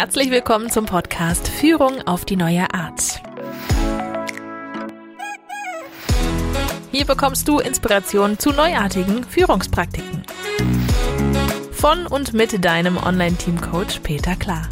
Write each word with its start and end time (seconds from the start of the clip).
Herzlich 0.00 0.30
willkommen 0.30 0.70
zum 0.70 0.86
Podcast 0.86 1.48
Führung 1.48 2.02
auf 2.06 2.24
die 2.24 2.36
neue 2.36 2.72
Art. 2.72 3.20
Hier 6.92 7.04
bekommst 7.04 7.48
du 7.48 7.58
Inspiration 7.58 8.38
zu 8.38 8.52
neuartigen 8.52 9.24
Führungspraktiken. 9.24 10.22
Von 11.72 12.06
und 12.06 12.32
mit 12.32 12.64
deinem 12.64 12.96
Online-Team-Coach 12.96 13.98
Peter 14.04 14.36
Klar. 14.36 14.68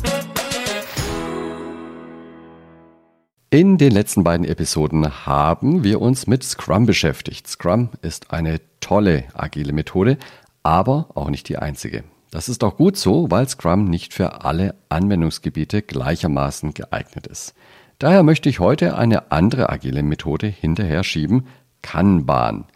In 3.51 3.79
den 3.79 3.91
letzten 3.91 4.23
beiden 4.23 4.47
Episoden 4.47 5.27
haben 5.27 5.83
wir 5.83 6.01
uns 6.01 6.29
mit 6.29 6.45
Scrum 6.45 6.87
beschäftigt. 6.87 7.49
Scrum 7.49 7.91
ist 8.01 8.31
eine 8.31 8.61
tolle 8.79 9.25
agile 9.35 9.73
Methode, 9.73 10.19
aber 10.63 11.09
auch 11.17 11.31
nicht 11.31 11.49
die 11.49 11.59
einzige. 11.59 12.05
Das 12.37 12.51
ist 12.51 12.63
auch 12.65 12.77
gut 12.77 12.99
so, 12.99 13.31
weil 13.31 13.49
Scrum 13.49 13.87
nicht 13.87 14.13
für 14.13 14.45
alle 14.45 14.75
Anwendungsgebiete 14.91 15.81
gleichermaßen 15.81 16.75
geeignet 16.75 17.27
ist. 17.27 17.55
Daher 17.99 18.23
möchte 18.25 18.51
ich 18.51 18.61
heute 18.61 18.99
eine 18.99 19.33
andere 19.33 19.71
agile 19.71 20.03
Methode 20.03 20.47
hinterher 20.47 21.03
schieben, 21.03 21.47
Kanban. 21.81 22.67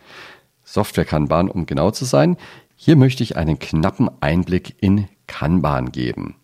Software 0.65 1.05
Kanban, 1.05 1.51
um 1.51 1.67
genau 1.67 1.91
zu 1.91 2.07
sein. 2.07 2.39
Hier 2.75 2.97
möchte 2.97 3.23
ich 3.23 3.37
einen 3.37 3.59
knappen 3.59 4.09
Einblick 4.23 4.77
in 4.81 5.09
Kanban 5.27 5.93
geben. 5.93 6.37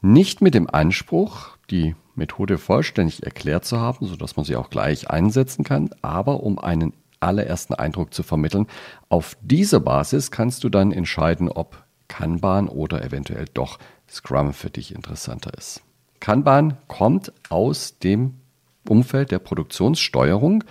Nicht 0.00 0.40
mit 0.40 0.54
dem 0.54 0.68
Anspruch, 0.68 1.50
die 1.70 1.94
Methode 2.16 2.58
vollständig 2.58 3.22
erklärt 3.22 3.64
zu 3.64 3.78
haben, 3.78 4.08
sodass 4.08 4.34
man 4.34 4.44
sie 4.44 4.56
auch 4.56 4.68
gleich 4.68 5.08
einsetzen 5.08 5.62
kann, 5.62 5.90
aber 6.02 6.42
um 6.42 6.58
einen 6.58 6.92
allerersten 7.20 7.74
Eindruck 7.74 8.12
zu 8.12 8.24
vermitteln. 8.24 8.66
Auf 9.08 9.36
dieser 9.42 9.78
Basis 9.78 10.32
kannst 10.32 10.64
du 10.64 10.70
dann 10.70 10.90
entscheiden, 10.90 11.48
ob 11.48 11.84
Kanban 12.12 12.68
oder 12.68 13.02
eventuell 13.02 13.46
doch 13.54 13.78
Scrum 14.06 14.52
für 14.52 14.68
dich 14.68 14.94
interessanter 14.94 15.50
ist. 15.56 15.80
Kanban 16.20 16.76
kommt 16.86 17.32
aus 17.48 17.98
dem 18.00 18.34
Umfeld 18.86 19.30
der 19.30 19.38
Produktionssteuerung. 19.38 20.62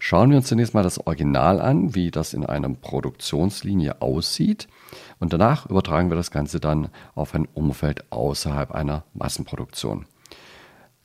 Schauen 0.00 0.30
wir 0.30 0.38
uns 0.38 0.48
zunächst 0.48 0.74
mal 0.74 0.82
das 0.82 1.06
Original 1.06 1.60
an, 1.60 1.94
wie 1.94 2.10
das 2.10 2.34
in 2.34 2.44
einer 2.44 2.68
Produktionslinie 2.68 4.02
aussieht. 4.02 4.66
Und 5.20 5.32
danach 5.32 5.66
übertragen 5.66 6.10
wir 6.10 6.16
das 6.16 6.32
Ganze 6.32 6.58
dann 6.58 6.88
auf 7.14 7.36
ein 7.36 7.46
Umfeld 7.54 8.10
außerhalb 8.10 8.72
einer 8.72 9.04
Massenproduktion. 9.14 10.06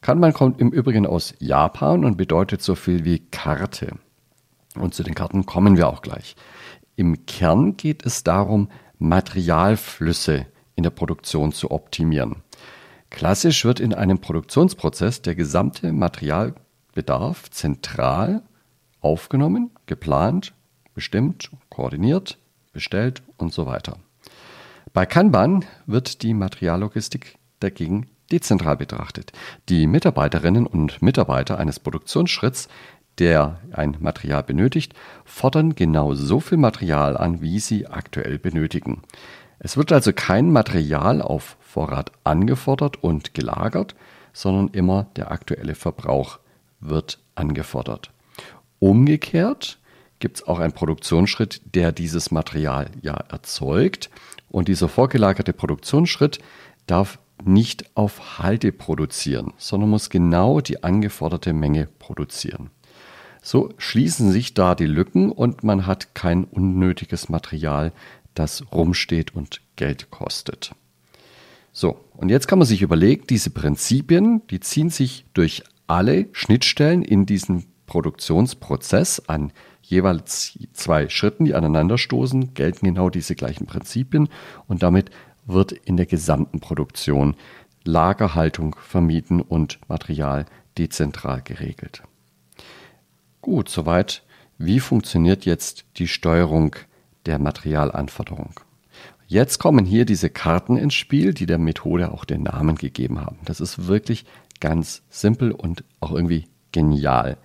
Kanban 0.01 0.33
kommt 0.33 0.59
im 0.59 0.71
Übrigen 0.71 1.05
aus 1.05 1.35
Japan 1.37 2.03
und 2.03 2.17
bedeutet 2.17 2.63
so 2.63 2.73
viel 2.73 3.05
wie 3.05 3.19
Karte. 3.19 3.91
Und 4.75 4.95
zu 4.95 5.03
den 5.03 5.13
Karten 5.13 5.45
kommen 5.45 5.77
wir 5.77 5.87
auch 5.87 6.01
gleich. 6.01 6.35
Im 6.95 7.27
Kern 7.27 7.77
geht 7.77 8.03
es 8.03 8.23
darum, 8.23 8.69
Materialflüsse 8.99 10.45
in 10.75 10.83
der 10.83 10.89
Produktion 10.89 11.51
zu 11.51 11.71
optimieren. 11.71 12.43
Klassisch 13.09 13.65
wird 13.65 13.79
in 13.79 13.93
einem 13.93 14.19
Produktionsprozess 14.19 15.21
der 15.21 15.35
gesamte 15.35 15.91
Materialbedarf 15.91 17.49
zentral 17.51 18.43
aufgenommen, 18.99 19.71
geplant, 19.85 20.53
bestimmt, 20.93 21.51
koordiniert, 21.69 22.37
bestellt 22.73 23.23
und 23.37 23.53
so 23.53 23.65
weiter. 23.65 23.97
Bei 24.93 25.05
Kanban 25.05 25.65
wird 25.85 26.21
die 26.23 26.33
Materiallogistik 26.33 27.37
dagegen 27.59 28.07
dezentral 28.31 28.75
betrachtet. 28.77 29.31
Die 29.69 29.87
Mitarbeiterinnen 29.87 30.67
und 30.67 31.01
Mitarbeiter 31.01 31.57
eines 31.57 31.79
Produktionsschritts 31.79 32.67
der 33.19 33.59
ein 33.71 33.97
Material 33.99 34.43
benötigt, 34.43 34.93
fordern 35.25 35.75
genau 35.75 36.13
so 36.13 36.39
viel 36.39 36.57
Material 36.57 37.17
an, 37.17 37.41
wie 37.41 37.59
sie 37.59 37.87
aktuell 37.87 38.37
benötigen. 38.37 39.01
Es 39.59 39.77
wird 39.77 39.91
also 39.91 40.13
kein 40.13 40.51
Material 40.51 41.21
auf 41.21 41.57
Vorrat 41.59 42.11
angefordert 42.23 43.03
und 43.03 43.33
gelagert, 43.33 43.95
sondern 44.33 44.67
immer 44.69 45.07
der 45.15 45.31
aktuelle 45.31 45.75
Verbrauch 45.75 46.39
wird 46.79 47.19
angefordert. 47.35 48.11
Umgekehrt 48.79 49.79
gibt 50.19 50.37
es 50.37 50.47
auch 50.47 50.59
einen 50.59 50.73
Produktionsschritt, 50.73 51.61
der 51.75 51.91
dieses 51.91 52.31
Material 52.31 52.89
ja 53.01 53.13
erzeugt 53.29 54.09
und 54.49 54.67
dieser 54.67 54.89
vorgelagerte 54.89 55.53
Produktionsschritt 55.53 56.39
darf 56.85 57.19
nicht 57.43 57.95
auf 57.95 58.39
Halte 58.39 58.71
produzieren, 58.71 59.53
sondern 59.57 59.89
muss 59.89 60.09
genau 60.09 60.61
die 60.61 60.83
angeforderte 60.83 61.53
Menge 61.53 61.87
produzieren. 61.99 62.71
So 63.47 63.69
schließen 63.77 64.33
sich 64.33 64.55
da 64.55 64.75
die 64.75 64.87
Lücken 64.87 65.31
und 65.31 65.63
man 65.63 65.87
hat 65.87 66.13
kein 66.13 66.43
unnötiges 66.43 67.29
Material, 67.29 67.93
das 68.33 68.73
rumsteht 68.73 69.33
und 69.33 69.61
Geld 69.77 70.11
kostet. 70.11 70.75
So, 71.71 71.97
und 72.17 72.27
jetzt 72.27 72.49
kann 72.49 72.59
man 72.59 72.67
sich 72.67 72.81
überlegen, 72.81 73.23
diese 73.29 73.49
Prinzipien, 73.49 74.41
die 74.49 74.59
ziehen 74.59 74.89
sich 74.89 75.23
durch 75.33 75.63
alle 75.87 76.27
Schnittstellen 76.33 77.03
in 77.03 77.25
diesem 77.25 77.63
Produktionsprozess 77.85 79.21
an 79.29 79.53
jeweils 79.81 80.59
zwei 80.73 81.07
Schritten, 81.07 81.45
die 81.45 81.55
aneinanderstoßen, 81.55 82.53
gelten 82.53 82.85
genau 82.85 83.09
diese 83.09 83.35
gleichen 83.35 83.65
Prinzipien 83.65 84.27
und 84.67 84.83
damit 84.83 85.09
wird 85.45 85.71
in 85.71 85.95
der 85.95 86.05
gesamten 86.05 86.59
Produktion 86.59 87.37
Lagerhaltung 87.85 88.75
vermieden 88.77 89.39
und 89.39 89.79
Material 89.87 90.47
dezentral 90.77 91.41
geregelt. 91.41 92.03
Gut, 93.47 93.69
soweit. 93.69 94.23
Wie 94.57 94.81
funktioniert 94.81 95.45
jetzt 95.45 95.85
die 95.95 96.09
Steuerung 96.09 96.75
der 97.25 97.39
Materialanforderung? 97.39 98.59
Jetzt 99.25 99.59
kommen 99.59 99.85
hier 99.85 100.03
diese 100.03 100.29
Karten 100.29 100.75
ins 100.75 100.95
Spiel, 100.95 101.33
die 101.33 101.45
der 101.45 101.57
Methode 101.57 102.11
auch 102.11 102.25
den 102.25 102.43
Namen 102.43 102.75
gegeben 102.75 103.21
haben. 103.21 103.37
Das 103.45 103.61
ist 103.61 103.87
wirklich 103.87 104.25
ganz 104.59 105.01
simpel 105.09 105.53
und 105.53 105.85
auch 106.01 106.11
irgendwie 106.11 106.49
genial. 106.73 107.37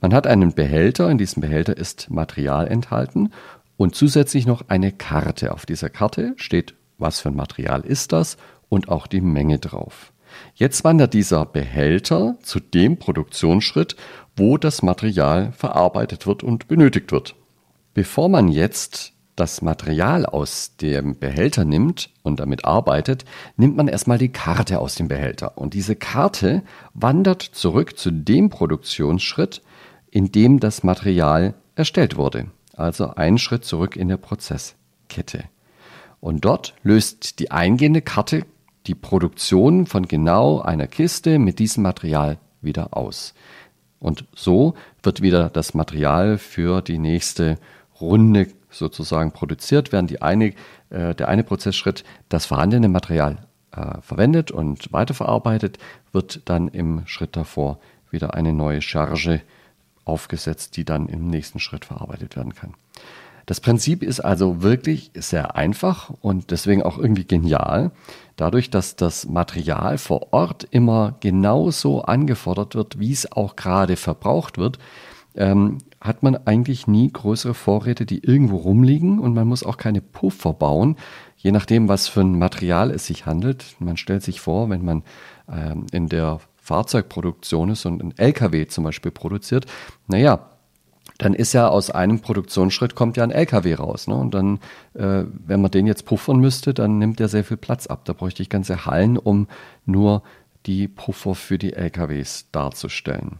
Man 0.00 0.12
hat 0.12 0.26
einen 0.26 0.54
Behälter, 0.54 1.08
in 1.08 1.18
diesem 1.18 1.40
Behälter 1.40 1.76
ist 1.76 2.10
Material 2.10 2.66
enthalten 2.66 3.30
und 3.76 3.94
zusätzlich 3.94 4.46
noch 4.46 4.64
eine 4.66 4.90
Karte. 4.90 5.52
Auf 5.52 5.66
dieser 5.66 5.88
Karte 5.88 6.34
steht, 6.36 6.74
was 6.98 7.20
für 7.20 7.28
ein 7.28 7.36
Material 7.36 7.82
ist 7.82 8.10
das 8.10 8.38
und 8.68 8.88
auch 8.88 9.06
die 9.06 9.20
Menge 9.20 9.60
drauf. 9.60 10.12
Jetzt 10.54 10.84
wandert 10.84 11.14
dieser 11.14 11.44
Behälter 11.46 12.36
zu 12.42 12.60
dem 12.60 12.98
Produktionsschritt, 12.98 13.96
wo 14.36 14.58
das 14.58 14.82
Material 14.82 15.52
verarbeitet 15.52 16.26
wird 16.26 16.42
und 16.42 16.68
benötigt 16.68 17.12
wird. 17.12 17.34
Bevor 17.94 18.28
man 18.28 18.48
jetzt 18.48 19.12
das 19.36 19.62
Material 19.62 20.26
aus 20.26 20.76
dem 20.76 21.18
Behälter 21.18 21.64
nimmt 21.64 22.10
und 22.22 22.40
damit 22.40 22.64
arbeitet, 22.64 23.24
nimmt 23.56 23.76
man 23.76 23.88
erstmal 23.88 24.18
die 24.18 24.30
Karte 24.30 24.78
aus 24.78 24.94
dem 24.94 25.08
Behälter. 25.08 25.58
Und 25.58 25.74
diese 25.74 25.96
Karte 25.96 26.62
wandert 26.92 27.42
zurück 27.42 27.98
zu 27.98 28.10
dem 28.10 28.48
Produktionsschritt, 28.48 29.62
in 30.10 30.30
dem 30.30 30.60
das 30.60 30.84
Material 30.84 31.54
erstellt 31.74 32.16
wurde. 32.16 32.46
Also 32.76 33.10
einen 33.10 33.38
Schritt 33.38 33.64
zurück 33.64 33.96
in 33.96 34.08
der 34.08 34.16
Prozesskette. 34.16 35.44
Und 36.20 36.44
dort 36.44 36.74
löst 36.82 37.38
die 37.38 37.50
eingehende 37.50 38.02
Karte 38.02 38.46
die 38.86 38.94
Produktion 38.94 39.86
von 39.86 40.06
genau 40.06 40.60
einer 40.60 40.86
Kiste 40.86 41.38
mit 41.38 41.58
diesem 41.58 41.82
Material 41.82 42.38
wieder 42.60 42.96
aus. 42.96 43.34
Und 43.98 44.26
so 44.34 44.74
wird 45.02 45.22
wieder 45.22 45.48
das 45.48 45.74
Material 45.74 46.36
für 46.38 46.82
die 46.82 46.98
nächste 46.98 47.58
Runde 48.00 48.48
sozusagen 48.70 49.32
produziert, 49.32 49.92
während 49.92 50.10
die 50.10 50.20
eine, 50.20 50.52
äh, 50.90 51.14
der 51.14 51.28
eine 51.28 51.44
Prozessschritt 51.44 52.04
das 52.28 52.46
vorhandene 52.46 52.88
Material 52.88 53.46
äh, 53.72 54.00
verwendet 54.02 54.50
und 54.50 54.92
weiterverarbeitet, 54.92 55.78
wird 56.12 56.42
dann 56.44 56.68
im 56.68 57.06
Schritt 57.06 57.36
davor 57.36 57.78
wieder 58.10 58.34
eine 58.34 58.52
neue 58.52 58.82
Charge 58.82 59.40
aufgesetzt, 60.04 60.76
die 60.76 60.84
dann 60.84 61.08
im 61.08 61.28
nächsten 61.28 61.60
Schritt 61.60 61.84
verarbeitet 61.84 62.36
werden 62.36 62.54
kann. 62.54 62.74
Das 63.46 63.60
Prinzip 63.60 64.02
ist 64.02 64.20
also 64.20 64.62
wirklich 64.62 65.10
sehr 65.14 65.56
einfach 65.56 66.10
und 66.20 66.50
deswegen 66.50 66.82
auch 66.82 66.98
irgendwie 66.98 67.26
genial. 67.26 67.90
Dadurch, 68.36 68.70
dass 68.70 68.96
das 68.96 69.28
Material 69.28 69.98
vor 69.98 70.32
Ort 70.32 70.66
immer 70.70 71.16
genauso 71.20 72.02
angefordert 72.02 72.74
wird, 72.74 72.98
wie 72.98 73.12
es 73.12 73.30
auch 73.30 73.56
gerade 73.56 73.96
verbraucht 73.96 74.58
wird, 74.58 74.78
ähm, 75.36 75.78
hat 76.00 76.22
man 76.22 76.36
eigentlich 76.46 76.86
nie 76.86 77.12
größere 77.12 77.54
Vorräte, 77.54 78.06
die 78.06 78.24
irgendwo 78.24 78.56
rumliegen 78.56 79.18
und 79.18 79.34
man 79.34 79.48
muss 79.48 79.64
auch 79.64 79.76
keine 79.76 80.00
Puffer 80.00 80.52
bauen, 80.52 80.96
je 81.36 81.50
nachdem, 81.50 81.88
was 81.88 82.08
für 82.08 82.20
ein 82.20 82.38
Material 82.38 82.90
es 82.90 83.06
sich 83.06 83.26
handelt. 83.26 83.76
Man 83.78 83.96
stellt 83.96 84.22
sich 84.22 84.40
vor, 84.40 84.70
wenn 84.70 84.84
man 84.84 85.02
ähm, 85.50 85.86
in 85.92 86.08
der 86.08 86.40
Fahrzeugproduktion 86.56 87.70
ist 87.70 87.84
und 87.84 88.02
ein 88.02 88.14
LKW 88.16 88.66
zum 88.66 88.84
Beispiel 88.84 89.10
produziert, 89.10 89.66
naja, 90.06 90.50
dann 91.18 91.34
ist 91.34 91.52
ja 91.52 91.68
aus 91.68 91.90
einem 91.90 92.20
Produktionsschritt 92.20 92.94
kommt 92.94 93.16
ja 93.16 93.22
ein 93.22 93.30
LKW 93.30 93.74
raus. 93.74 94.08
Ne? 94.08 94.16
Und 94.16 94.34
dann, 94.34 94.58
äh, 94.94 95.24
wenn 95.46 95.60
man 95.60 95.70
den 95.70 95.86
jetzt 95.86 96.06
puffern 96.06 96.38
müsste, 96.38 96.74
dann 96.74 96.98
nimmt 96.98 97.20
der 97.20 97.28
sehr 97.28 97.44
viel 97.44 97.56
Platz 97.56 97.86
ab. 97.86 98.04
Da 98.04 98.12
bräuchte 98.12 98.42
ich 98.42 98.48
ganze 98.48 98.86
Hallen, 98.86 99.16
um 99.16 99.46
nur 99.86 100.22
die 100.66 100.88
Puffer 100.88 101.34
für 101.34 101.58
die 101.58 101.74
LKWs 101.74 102.46
darzustellen. 102.50 103.38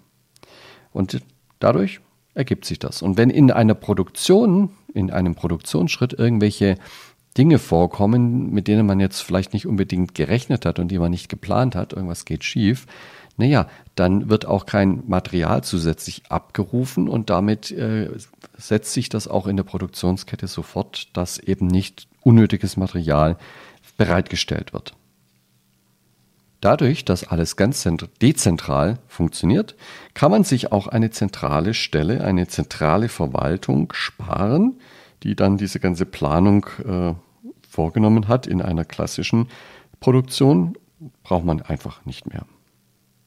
Und 0.92 1.20
dadurch 1.58 2.00
ergibt 2.34 2.64
sich 2.64 2.78
das. 2.78 3.02
Und 3.02 3.16
wenn 3.16 3.30
in 3.30 3.50
einer 3.50 3.74
Produktion, 3.74 4.70
in 4.92 5.10
einem 5.10 5.34
Produktionsschritt 5.34 6.12
irgendwelche 6.12 6.76
Dinge 7.36 7.58
vorkommen, 7.58 8.50
mit 8.50 8.68
denen 8.68 8.86
man 8.86 9.00
jetzt 9.00 9.20
vielleicht 9.20 9.52
nicht 9.52 9.66
unbedingt 9.66 10.14
gerechnet 10.14 10.64
hat 10.66 10.78
und 10.78 10.88
die 10.88 10.98
man 10.98 11.10
nicht 11.10 11.28
geplant 11.28 11.74
hat, 11.74 11.92
irgendwas 11.92 12.24
geht 12.24 12.44
schief, 12.44 12.86
naja, 13.36 13.68
dann 13.96 14.28
wird 14.30 14.46
auch 14.46 14.64
kein 14.66 15.02
Material 15.06 15.64
zusätzlich 15.64 16.22
abgerufen 16.28 17.08
und 17.08 17.30
damit 17.30 17.70
äh, 17.72 18.10
setzt 18.56 18.92
sich 18.92 19.08
das 19.08 19.26
auch 19.26 19.46
in 19.46 19.56
der 19.56 19.64
Produktionskette 19.64 20.46
sofort, 20.46 21.08
dass 21.16 21.38
eben 21.38 21.66
nicht 21.66 22.06
unnötiges 22.22 22.76
Material 22.76 23.36
bereitgestellt 23.96 24.72
wird. 24.72 24.94
Dadurch, 26.60 27.04
dass 27.04 27.28
alles 27.28 27.56
ganz 27.56 27.86
dezentral 28.22 28.98
funktioniert, 29.06 29.74
kann 30.14 30.30
man 30.30 30.44
sich 30.44 30.72
auch 30.72 30.86
eine 30.86 31.10
zentrale 31.10 31.74
Stelle, 31.74 32.24
eine 32.24 32.48
zentrale 32.48 33.08
Verwaltung 33.08 33.92
sparen, 33.92 34.78
die 35.24 35.36
dann 35.36 35.58
diese 35.58 35.78
ganze 35.78 36.06
Planung 36.06 36.66
äh, 36.86 37.14
vorgenommen 37.68 38.28
hat. 38.28 38.46
In 38.46 38.62
einer 38.62 38.86
klassischen 38.86 39.48
Produktion 40.00 40.78
braucht 41.22 41.44
man 41.44 41.60
einfach 41.60 42.06
nicht 42.06 42.26
mehr. 42.26 42.46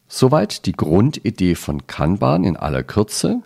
Soweit 0.07 0.65
die 0.65 0.71
Grundidee 0.71 1.56
von 1.56 1.86
Kanban 1.86 2.44
in 2.44 2.56
aller 2.56 2.83
Kürze. 2.83 3.42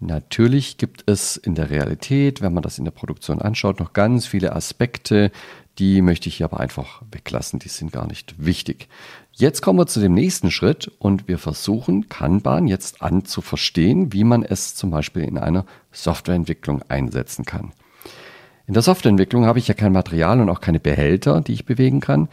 Natürlich 0.00 0.78
gibt 0.78 1.04
es 1.06 1.36
in 1.36 1.54
der 1.54 1.70
Realität, 1.70 2.40
wenn 2.40 2.54
man 2.54 2.62
das 2.62 2.78
in 2.78 2.84
der 2.84 2.90
Produktion 2.90 3.40
anschaut, 3.40 3.80
noch 3.80 3.92
ganz 3.92 4.26
viele 4.26 4.56
Aspekte, 4.56 5.30
die 5.78 6.02
möchte 6.02 6.28
ich 6.28 6.36
hier 6.36 6.46
aber 6.46 6.60
einfach 6.60 7.02
weglassen, 7.10 7.58
die 7.58 7.68
sind 7.68 7.92
gar 7.92 8.06
nicht 8.06 8.34
wichtig. 8.44 8.88
Jetzt 9.32 9.62
kommen 9.62 9.78
wir 9.78 9.86
zu 9.86 10.00
dem 10.00 10.12
nächsten 10.12 10.50
Schritt 10.50 10.90
und 10.98 11.28
wir 11.28 11.38
versuchen 11.38 12.08
Kanban 12.08 12.66
jetzt 12.66 13.02
an 13.02 13.24
zu 13.24 13.40
verstehen, 13.40 14.12
wie 14.12 14.24
man 14.24 14.42
es 14.42 14.74
zum 14.74 14.90
Beispiel 14.90 15.22
in 15.22 15.38
einer 15.38 15.64
Softwareentwicklung 15.92 16.82
einsetzen 16.88 17.44
kann. 17.44 17.72
In 18.66 18.74
der 18.74 18.82
Softwareentwicklung 18.82 19.46
habe 19.46 19.58
ich 19.58 19.68
ja 19.68 19.74
kein 19.74 19.92
Material 19.92 20.40
und 20.40 20.50
auch 20.50 20.60
keine 20.60 20.80
Behälter, 20.80 21.40
die 21.40 21.54
ich 21.54 21.64
bewegen 21.64 22.00
kann. 22.00 22.28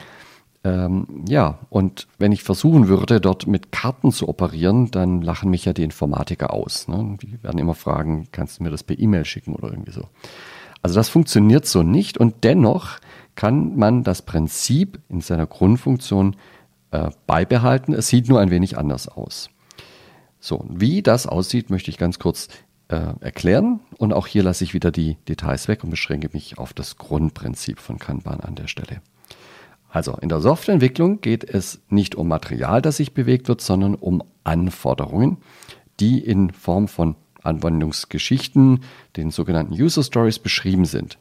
Ähm, 0.68 1.24
ja, 1.30 1.60
und 1.69 2.08
wenn 2.18 2.34
ich 2.34 2.44
versuchen 2.44 2.90
würde, 2.90 3.22
dort 3.22 3.48
mit 3.48 3.72
Karten 3.72 4.12
zu 4.12 4.28
operieren, 4.28 4.92
dann 4.92 5.22
lachen 5.22 5.50
mich 5.50 5.64
ja 5.64 5.72
die 5.72 5.84
Informatiker 5.84 6.54
aus. 6.54 6.90
Ne? 6.90 7.18
Die 7.22 7.42
werden 7.42 7.58
immer 7.58 7.74
fragen, 7.74 8.28
kannst 8.34 8.60
du 8.60 8.64
mir 8.64 8.69
das 8.69 8.84
per 8.84 9.00
E-Mail 9.00 9.24
schicken 9.24 9.56
oder 9.56 9.69
irgendwie 9.69 9.94
so. 9.94 10.10
Also 10.81 10.96
das 10.96 11.08
funktioniert 11.08 11.66
so 11.66 11.84
nicht 11.84 12.18
und 12.18 12.44
dennoch 12.44 13.00
kann 13.36 13.78
man 13.78 14.04
das 14.04 14.24
Prinzip 14.24 15.00
in 15.08 15.22
seiner 15.22 15.46
Grundfunktion 15.46 16.36
äh, 16.92 17.12
beibehalten. 17.28 17.94
Es 17.94 18.10
sieht 18.10 18.28
nur 18.28 18.42
ein 18.42 18.52
wenig 18.52 18.78
anders 18.78 19.08
aus. 19.08 19.50
So, 20.42 20.66
wie 20.69 21.02
das 21.02 21.28
aussieht, 21.28 21.69
möchte 21.69 21.92
ich 21.92 21.98
ganz 21.98 22.19
kurz 22.19 22.50
äh, 22.90 23.14
erklären. 23.22 23.80
Und 23.98 24.12
auch 24.12 24.28
hier 24.28 24.44
lasse 24.44 24.66
ich 24.66 24.74
wieder 24.74 24.92
die 24.92 25.16
Details 25.30 25.69
weg 25.69 25.86
und 25.86 25.92
beschränke 25.92 26.30
mich 26.34 26.58
auf 26.58 26.74
das 26.74 26.98
Grundprinzip 26.98 27.80
von 27.80 28.00
Kanban 28.00 28.42
an 28.42 28.56
der 28.56 28.68
Stelle. 28.68 29.02
Also 29.89 30.13
in 30.22 30.30
der 30.30 30.42
Softwareentwicklung 30.42 31.22
geht 31.22 31.44
es 31.44 31.81
nicht 31.89 32.16
um 32.16 32.28
Material, 32.28 32.81
das 32.81 32.98
sich 32.98 33.13
bewegt 33.13 33.48
wird, 33.48 33.62
sondern 33.62 33.95
um 33.95 34.24
Anforderungen, 34.44 35.38
die 36.00 36.19
in 36.19 36.51
Form 36.51 36.88
von 36.88 37.16
Anwendungsgeschichten, 37.42 38.81
den 39.16 39.31
sogenannten 39.31 39.74
User 39.74 40.04
Stories, 40.04 40.39
beschrieben 40.39 40.86
sind. 40.86 41.18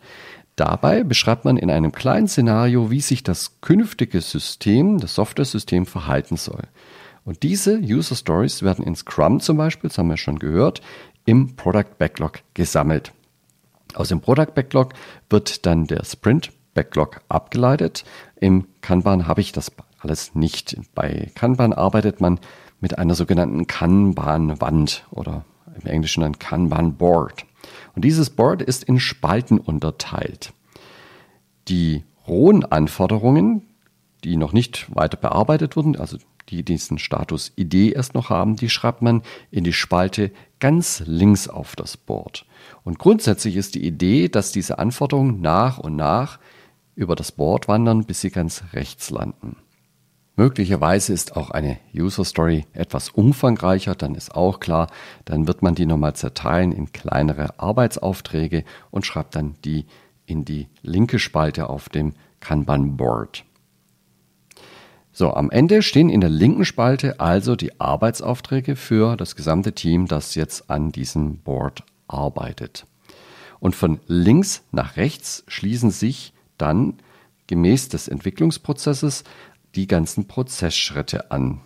Dabei 0.56 1.04
beschreibt 1.04 1.44
man 1.44 1.58
in 1.58 1.70
einem 1.70 1.92
kleinen 1.92 2.28
Szenario, 2.28 2.90
wie 2.90 3.00
sich 3.00 3.22
das 3.22 3.60
künftige 3.60 4.20
System, 4.20 4.98
das 4.98 5.14
Software-System 5.14 5.86
verhalten 5.86 6.36
soll. 6.36 6.62
Und 7.24 7.42
diese 7.42 7.78
User 7.78 8.16
Stories 8.16 8.62
werden 8.62 8.84
in 8.84 8.96
Scrum 8.96 9.40
zum 9.40 9.58
Beispiel, 9.58 9.88
das 9.88 9.98
haben 9.98 10.08
wir 10.08 10.16
schon 10.16 10.38
gehört, 10.38 10.80
im 11.26 11.56
Product 11.56 11.98
Backlog 11.98 12.40
gesammelt. 12.54 13.12
Aus 13.94 14.08
dem 14.08 14.20
Product 14.20 14.54
Backlog 14.54 14.94
wird 15.28 15.66
dann 15.66 15.86
der 15.86 16.04
Sprint 16.04 16.52
Backlog 16.76 17.22
abgeleitet. 17.28 18.04
Im 18.38 18.66
Kanban 18.82 19.26
habe 19.26 19.40
ich 19.40 19.50
das 19.50 19.72
alles 19.98 20.36
nicht. 20.36 20.76
Bei 20.94 21.32
Kanban 21.34 21.72
arbeitet 21.72 22.20
man 22.20 22.38
mit 22.80 22.98
einer 22.98 23.16
sogenannten 23.16 23.66
Kanban-Wand 23.66 25.06
oder 25.10 25.44
im 25.80 25.90
Englischen 25.90 26.22
ein 26.22 26.38
Kanban-Board. 26.38 27.44
Und 27.96 28.04
dieses 28.04 28.30
Board 28.30 28.62
ist 28.62 28.84
in 28.84 29.00
Spalten 29.00 29.58
unterteilt. 29.58 30.52
Die 31.66 32.04
rohen 32.28 32.64
Anforderungen, 32.64 33.62
die 34.22 34.36
noch 34.36 34.52
nicht 34.52 34.86
weiter 34.94 35.16
bearbeitet 35.16 35.76
wurden, 35.76 35.96
also 35.96 36.18
die 36.48 36.62
diesen 36.62 36.98
Status 36.98 37.52
Idee 37.56 37.90
erst 37.90 38.14
noch 38.14 38.30
haben, 38.30 38.56
die 38.56 38.68
schreibt 38.68 39.02
man 39.02 39.22
in 39.50 39.64
die 39.64 39.72
Spalte 39.72 40.30
ganz 40.60 41.02
links 41.06 41.48
auf 41.48 41.74
das 41.74 41.96
Board. 41.96 42.44
Und 42.84 42.98
grundsätzlich 42.98 43.56
ist 43.56 43.74
die 43.74 43.84
Idee, 43.84 44.28
dass 44.28 44.52
diese 44.52 44.78
Anforderungen 44.78 45.40
nach 45.40 45.78
und 45.78 45.96
nach 45.96 46.38
über 46.96 47.14
das 47.14 47.30
Board 47.30 47.68
wandern, 47.68 48.04
bis 48.04 48.22
sie 48.22 48.30
ganz 48.30 48.64
rechts 48.72 49.10
landen. 49.10 49.56
Möglicherweise 50.34 51.14
ist 51.14 51.36
auch 51.36 51.50
eine 51.50 51.78
User 51.94 52.24
Story 52.24 52.66
etwas 52.72 53.08
umfangreicher, 53.10 53.94
dann 53.94 54.14
ist 54.14 54.34
auch 54.34 54.60
klar, 54.60 54.88
dann 55.24 55.46
wird 55.46 55.62
man 55.62 55.74
die 55.74 55.86
nochmal 55.86 56.14
zerteilen 56.14 56.72
in 56.72 56.92
kleinere 56.92 57.58
Arbeitsaufträge 57.58 58.64
und 58.90 59.06
schreibt 59.06 59.34
dann 59.34 59.54
die 59.64 59.86
in 60.26 60.44
die 60.44 60.68
linke 60.82 61.18
Spalte 61.18 61.70
auf 61.70 61.88
dem 61.88 62.12
Kanban 62.40 62.96
Board. 62.96 63.44
So, 65.12 65.32
am 65.32 65.50
Ende 65.50 65.80
stehen 65.80 66.10
in 66.10 66.20
der 66.20 66.28
linken 66.28 66.66
Spalte 66.66 67.18
also 67.20 67.56
die 67.56 67.80
Arbeitsaufträge 67.80 68.76
für 68.76 69.16
das 69.16 69.36
gesamte 69.36 69.72
Team, 69.72 70.06
das 70.06 70.34
jetzt 70.34 70.68
an 70.68 70.92
diesem 70.92 71.38
Board 71.38 71.82
arbeitet. 72.08 72.86
Und 73.58 73.74
von 73.74 74.00
links 74.06 74.62
nach 74.72 74.98
rechts 74.98 75.44
schließen 75.48 75.90
sich 75.90 76.34
dann 76.58 76.94
gemäß 77.46 77.88
des 77.88 78.08
Entwicklungsprozesses 78.08 79.24
die 79.74 79.86
ganzen 79.86 80.26
Prozessschritte 80.26 81.30
an. 81.30 81.60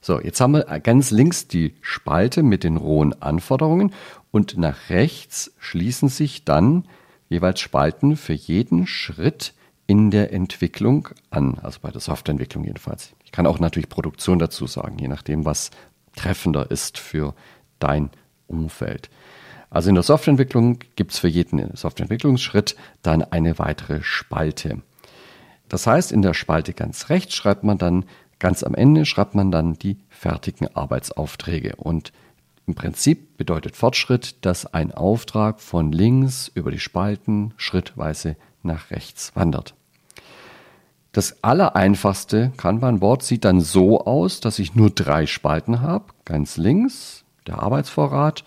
So, 0.00 0.20
jetzt 0.20 0.40
haben 0.40 0.52
wir 0.52 0.64
ganz 0.80 1.10
links 1.10 1.46
die 1.46 1.74
Spalte 1.82 2.42
mit 2.42 2.64
den 2.64 2.76
rohen 2.76 3.20
Anforderungen 3.20 3.92
und 4.30 4.56
nach 4.56 4.88
rechts 4.88 5.52
schließen 5.58 6.08
sich 6.08 6.44
dann 6.44 6.86
jeweils 7.28 7.60
Spalten 7.60 8.16
für 8.16 8.32
jeden 8.32 8.86
Schritt 8.86 9.54
in 9.86 10.10
der 10.10 10.32
Entwicklung 10.32 11.08
an, 11.30 11.58
also 11.62 11.80
bei 11.82 11.90
der 11.90 12.00
Softwareentwicklung 12.00 12.64
jedenfalls. 12.64 13.12
Ich 13.24 13.32
kann 13.32 13.46
auch 13.46 13.58
natürlich 13.58 13.88
Produktion 13.88 14.38
dazu 14.38 14.66
sagen, 14.66 14.98
je 14.98 15.08
nachdem, 15.08 15.44
was 15.44 15.70
treffender 16.16 16.70
ist 16.70 16.96
für 16.96 17.34
dein 17.78 18.10
Umfeld. 18.46 19.10
Also 19.70 19.88
in 19.88 19.94
der 19.94 20.02
Softwareentwicklung 20.02 20.80
gibt 20.96 21.12
es 21.12 21.18
für 21.20 21.28
jeden 21.28 21.76
Softwareentwicklungsschritt 21.76 22.76
dann 23.02 23.22
eine 23.22 23.58
weitere 23.58 24.02
Spalte. 24.02 24.82
Das 25.68 25.86
heißt, 25.86 26.10
in 26.10 26.22
der 26.22 26.34
Spalte 26.34 26.74
ganz 26.74 27.08
rechts 27.08 27.34
schreibt 27.34 27.62
man 27.62 27.78
dann, 27.78 28.04
ganz 28.40 28.64
am 28.64 28.74
Ende 28.74 29.06
schreibt 29.06 29.36
man 29.36 29.52
dann 29.52 29.74
die 29.74 29.98
fertigen 30.08 30.74
Arbeitsaufträge. 30.74 31.76
Und 31.76 32.12
im 32.66 32.74
Prinzip 32.74 33.36
bedeutet 33.36 33.76
Fortschritt, 33.76 34.44
dass 34.44 34.66
ein 34.66 34.92
Auftrag 34.92 35.60
von 35.60 35.92
links 35.92 36.50
über 36.52 36.72
die 36.72 36.80
Spalten 36.80 37.54
schrittweise 37.56 38.36
nach 38.62 38.90
rechts 38.90 39.34
wandert. 39.36 39.74
Das 41.12 41.42
allereinfachste 41.42 42.52
Kanban-Board 42.56 43.22
sieht 43.22 43.44
dann 43.44 43.60
so 43.60 44.04
aus, 44.04 44.40
dass 44.40 44.58
ich 44.58 44.74
nur 44.74 44.90
drei 44.90 45.26
Spalten 45.26 45.80
habe. 45.80 46.06
Ganz 46.24 46.56
links 46.56 47.24
der 47.46 47.60
Arbeitsvorrat, 47.62 48.44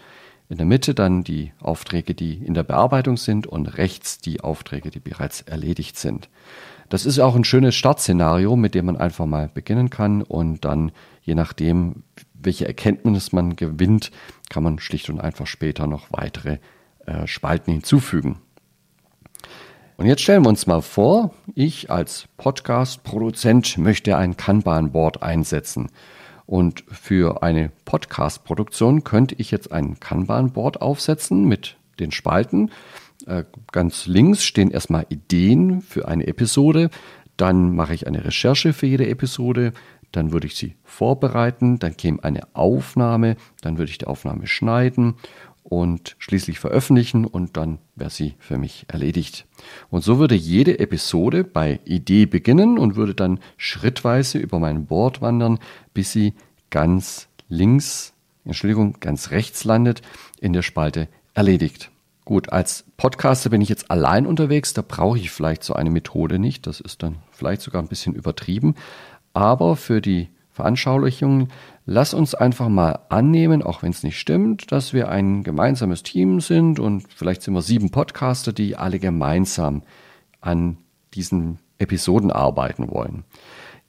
in 0.53 0.57
der 0.57 0.67
Mitte 0.67 0.93
dann 0.93 1.23
die 1.23 1.51
Aufträge, 1.59 2.13
die 2.13 2.35
in 2.35 2.53
der 2.53 2.61
Bearbeitung 2.61 3.17
sind 3.17 3.47
und 3.47 3.79
rechts 3.79 4.19
die 4.19 4.41
Aufträge, 4.41 4.91
die 4.91 4.99
bereits 4.99 5.41
erledigt 5.41 5.97
sind. 5.97 6.29
Das 6.89 7.07
ist 7.07 7.17
auch 7.17 7.35
ein 7.35 7.43
schönes 7.43 7.73
Startszenario, 7.73 8.55
mit 8.55 8.75
dem 8.75 8.85
man 8.85 8.95
einfach 8.95 9.25
mal 9.25 9.49
beginnen 9.51 9.89
kann 9.89 10.21
und 10.21 10.63
dann, 10.63 10.91
je 11.23 11.33
nachdem, 11.33 12.03
welche 12.35 12.67
Erkenntnis 12.67 13.31
man 13.31 13.55
gewinnt, 13.55 14.11
kann 14.49 14.61
man 14.61 14.77
schlicht 14.77 15.09
und 15.09 15.19
einfach 15.19 15.47
später 15.47 15.87
noch 15.87 16.11
weitere 16.11 16.59
äh, 17.07 17.25
Spalten 17.25 17.71
hinzufügen. 17.73 18.37
Und 19.97 20.05
jetzt 20.05 20.21
stellen 20.21 20.43
wir 20.43 20.49
uns 20.49 20.67
mal 20.67 20.83
vor, 20.83 21.33
ich 21.55 21.89
als 21.89 22.27
Podcast-Produzent 22.37 23.79
möchte 23.79 24.17
ein 24.17 24.37
Kanban-Board 24.37 25.23
einsetzen. 25.23 25.89
Und 26.45 26.83
für 26.87 27.43
eine 27.43 27.71
Podcast-Produktion 27.85 29.03
könnte 29.03 29.35
ich 29.37 29.51
jetzt 29.51 29.71
ein 29.71 29.99
Kanban-Board 29.99 30.81
aufsetzen 30.81 31.47
mit 31.47 31.77
den 31.99 32.11
Spalten. 32.11 32.71
Äh, 33.25 33.43
ganz 33.71 34.05
links 34.07 34.43
stehen 34.43 34.71
erstmal 34.71 35.05
Ideen 35.09 35.81
für 35.81 36.07
eine 36.07 36.27
Episode. 36.27 36.89
Dann 37.37 37.75
mache 37.75 37.93
ich 37.93 38.07
eine 38.07 38.25
Recherche 38.25 38.73
für 38.73 38.85
jede 38.85 39.07
Episode. 39.07 39.73
Dann 40.11 40.31
würde 40.31 40.47
ich 40.47 40.55
sie 40.55 40.75
vorbereiten. 40.83 41.79
Dann 41.79 41.97
käme 41.97 42.23
eine 42.23 42.41
Aufnahme. 42.53 43.37
Dann 43.61 43.77
würde 43.77 43.91
ich 43.91 43.97
die 43.97 44.07
Aufnahme 44.07 44.47
schneiden 44.47 45.15
und 45.81 46.15
schließlich 46.19 46.59
veröffentlichen 46.59 47.25
und 47.25 47.57
dann 47.57 47.79
wäre 47.95 48.09
sie 48.09 48.35
für 48.39 48.57
mich 48.57 48.85
erledigt. 48.87 49.45
Und 49.89 50.03
so 50.03 50.19
würde 50.19 50.35
jede 50.35 50.79
Episode 50.79 51.43
bei 51.43 51.79
Idee 51.85 52.25
beginnen 52.25 52.77
und 52.77 52.95
würde 52.95 53.15
dann 53.15 53.39
schrittweise 53.57 54.37
über 54.37 54.59
mein 54.59 54.85
Board 54.85 55.21
wandern, 55.21 55.59
bis 55.93 56.11
sie 56.11 56.33
ganz 56.69 57.27
links, 57.49 58.13
Entschuldigung, 58.45 58.97
ganz 58.99 59.31
rechts 59.31 59.63
landet 59.63 60.01
in 60.39 60.53
der 60.53 60.61
Spalte 60.61 61.07
erledigt. 61.33 61.89
Gut, 62.25 62.53
als 62.53 62.85
Podcaster 62.95 63.49
bin 63.49 63.61
ich 63.61 63.69
jetzt 63.69 63.91
allein 63.91 64.25
unterwegs, 64.25 64.73
da 64.73 64.81
brauche 64.81 65.17
ich 65.17 65.31
vielleicht 65.31 65.63
so 65.63 65.73
eine 65.73 65.89
Methode 65.89 66.39
nicht. 66.39 66.67
Das 66.67 66.79
ist 66.79 67.03
dann 67.03 67.17
vielleicht 67.31 67.61
sogar 67.61 67.81
ein 67.81 67.89
bisschen 67.89 68.15
übertrieben. 68.15 68.75
Aber 69.33 69.75
für 69.75 69.99
die 69.99 70.29
Veranschaulichung, 70.51 71.49
lass 71.85 72.13
uns 72.13 72.35
einfach 72.35 72.69
mal 72.69 72.99
annehmen, 73.09 73.61
auch 73.61 73.83
wenn 73.83 73.91
es 73.91 74.03
nicht 74.03 74.19
stimmt, 74.19 74.71
dass 74.71 74.93
wir 74.93 75.09
ein 75.09 75.43
gemeinsames 75.43 76.03
Team 76.03 76.41
sind 76.41 76.79
und 76.79 77.05
vielleicht 77.13 77.41
sind 77.41 77.53
wir 77.53 77.61
sieben 77.61 77.91
Podcaster, 77.91 78.53
die 78.53 78.75
alle 78.75 78.99
gemeinsam 78.99 79.83
an 80.41 80.77
diesen 81.13 81.59
Episoden 81.79 82.31
arbeiten 82.31 82.89
wollen. 82.91 83.23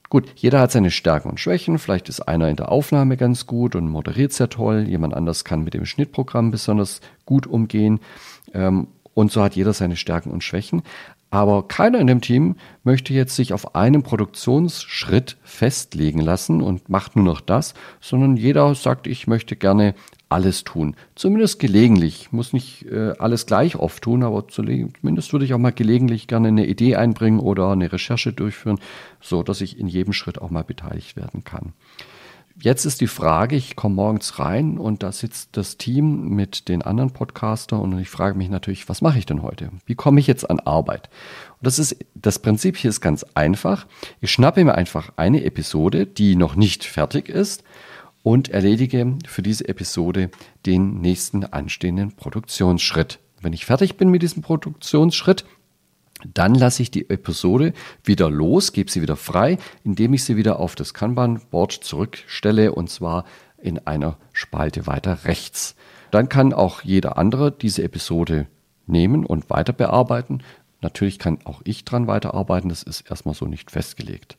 Gut, 0.09 0.31
jeder 0.35 0.59
hat 0.59 0.71
seine 0.71 0.91
Stärken 0.91 1.29
und 1.29 1.39
Schwächen. 1.39 1.79
Vielleicht 1.79 2.09
ist 2.09 2.21
einer 2.21 2.47
in 2.47 2.55
der 2.55 2.71
Aufnahme 2.71 3.17
ganz 3.17 3.47
gut 3.47 3.75
und 3.75 3.89
moderiert 3.89 4.33
sehr 4.33 4.49
toll. 4.49 4.85
Jemand 4.87 5.15
anders 5.15 5.43
kann 5.43 5.63
mit 5.63 5.73
dem 5.73 5.85
Schnittprogramm 5.85 6.51
besonders 6.51 7.01
gut 7.25 7.47
umgehen. 7.47 7.99
Ähm, 8.53 8.87
und 9.15 9.31
so 9.31 9.41
hat 9.41 9.55
jeder 9.55 9.73
seine 9.73 9.95
Stärken 9.95 10.29
und 10.29 10.43
Schwächen. 10.43 10.83
Aber 11.35 11.67
keiner 11.67 11.99
in 11.99 12.07
dem 12.07 12.21
Team 12.21 12.55
möchte 12.85 13.13
jetzt 13.13 13.35
sich 13.35 13.51
auf 13.51 13.75
einen 13.75 14.03
Produktionsschritt 14.03 15.35
festlegen 15.43 16.21
lassen 16.21 16.61
und 16.61 16.87
macht 16.87 17.17
nur 17.17 17.25
noch 17.25 17.41
das, 17.41 17.73
sondern 17.99 18.37
jeder 18.37 18.73
sagt, 18.73 19.05
ich 19.05 19.27
möchte 19.27 19.57
gerne 19.57 19.95
alles 20.29 20.63
tun. 20.63 20.95
Zumindest 21.13 21.59
gelegentlich. 21.59 22.31
Muss 22.31 22.53
nicht 22.53 22.85
äh, 22.85 23.15
alles 23.19 23.47
gleich 23.47 23.75
oft 23.75 24.01
tun, 24.01 24.23
aber 24.23 24.47
zumindest 24.47 25.33
würde 25.33 25.43
ich 25.43 25.53
auch 25.53 25.57
mal 25.57 25.73
gelegentlich 25.73 26.27
gerne 26.27 26.47
eine 26.47 26.67
Idee 26.67 26.95
einbringen 26.95 27.41
oder 27.41 27.69
eine 27.69 27.91
Recherche 27.91 28.31
durchführen, 28.31 28.79
so 29.19 29.43
dass 29.43 29.59
ich 29.59 29.77
in 29.77 29.89
jedem 29.89 30.13
Schritt 30.13 30.41
auch 30.41 30.51
mal 30.51 30.63
beteiligt 30.63 31.17
werden 31.17 31.43
kann. 31.43 31.73
Jetzt 32.57 32.85
ist 32.85 33.01
die 33.01 33.07
Frage, 33.07 33.57
ich 33.57 33.75
komme 33.75 33.95
morgens 33.95 34.39
rein 34.39 34.77
und 34.77 35.03
da 35.03 35.11
sitzt 35.11 35.57
das 35.57 35.75
Team 35.75 36.29
mit 36.29 36.69
den 36.69 36.81
anderen 36.81 37.11
Podcastern 37.11 37.81
und 37.81 37.99
ich 37.99 38.09
frage 38.09 38.37
mich 38.37 38.49
natürlich, 38.49 38.87
was 38.87 39.01
mache 39.01 39.19
ich 39.19 39.25
denn 39.25 39.41
heute? 39.41 39.71
Wie 39.85 39.95
komme 39.95 40.21
ich 40.21 40.27
jetzt 40.27 40.49
an 40.49 40.61
Arbeit? 40.61 41.09
Und 41.59 41.67
das 41.67 41.79
ist, 41.79 41.97
das 42.13 42.39
Prinzip 42.39 42.77
hier 42.77 42.89
ist 42.89 43.01
ganz 43.01 43.25
einfach. 43.33 43.87
Ich 44.21 44.31
schnappe 44.31 44.63
mir 44.63 44.75
einfach 44.75 45.11
eine 45.17 45.43
Episode, 45.43 46.05
die 46.05 46.37
noch 46.37 46.55
nicht 46.55 46.85
fertig 46.85 47.27
ist 47.27 47.65
und 48.23 48.47
erledige 48.47 49.17
für 49.27 49.41
diese 49.41 49.67
Episode 49.67 50.31
den 50.65 51.01
nächsten 51.01 51.43
anstehenden 51.43 52.13
Produktionsschritt. 52.13 53.19
Wenn 53.41 53.51
ich 53.51 53.65
fertig 53.65 53.97
bin 53.97 54.09
mit 54.09 54.21
diesem 54.21 54.41
Produktionsschritt, 54.41 55.43
dann 56.33 56.55
lasse 56.55 56.81
ich 56.81 56.91
die 56.91 57.09
Episode 57.09 57.73
wieder 58.03 58.29
los, 58.29 58.73
gebe 58.73 58.91
sie 58.91 59.01
wieder 59.01 59.15
frei, 59.15 59.57
indem 59.83 60.13
ich 60.13 60.23
sie 60.23 60.37
wieder 60.37 60.59
auf 60.59 60.75
das 60.75 60.93
Kanban-Board 60.93 61.71
zurückstelle 61.71 62.73
und 62.73 62.89
zwar 62.89 63.25
in 63.57 63.79
einer 63.87 64.17
Spalte 64.33 64.87
weiter 64.87 65.25
rechts. 65.25 65.75
Dann 66.11 66.29
kann 66.29 66.53
auch 66.53 66.81
jeder 66.81 67.17
andere 67.17 67.51
diese 67.51 67.83
Episode 67.83 68.47
nehmen 68.87 69.25
und 69.25 69.49
weiter 69.49 69.73
bearbeiten. 69.73 70.43
Natürlich 70.81 71.19
kann 71.19 71.39
auch 71.45 71.61
ich 71.63 71.83
dran 71.83 72.07
weiterarbeiten, 72.07 72.69
das 72.69 72.83
ist 72.83 73.09
erstmal 73.09 73.35
so 73.35 73.45
nicht 73.45 73.71
festgelegt. 73.71 74.37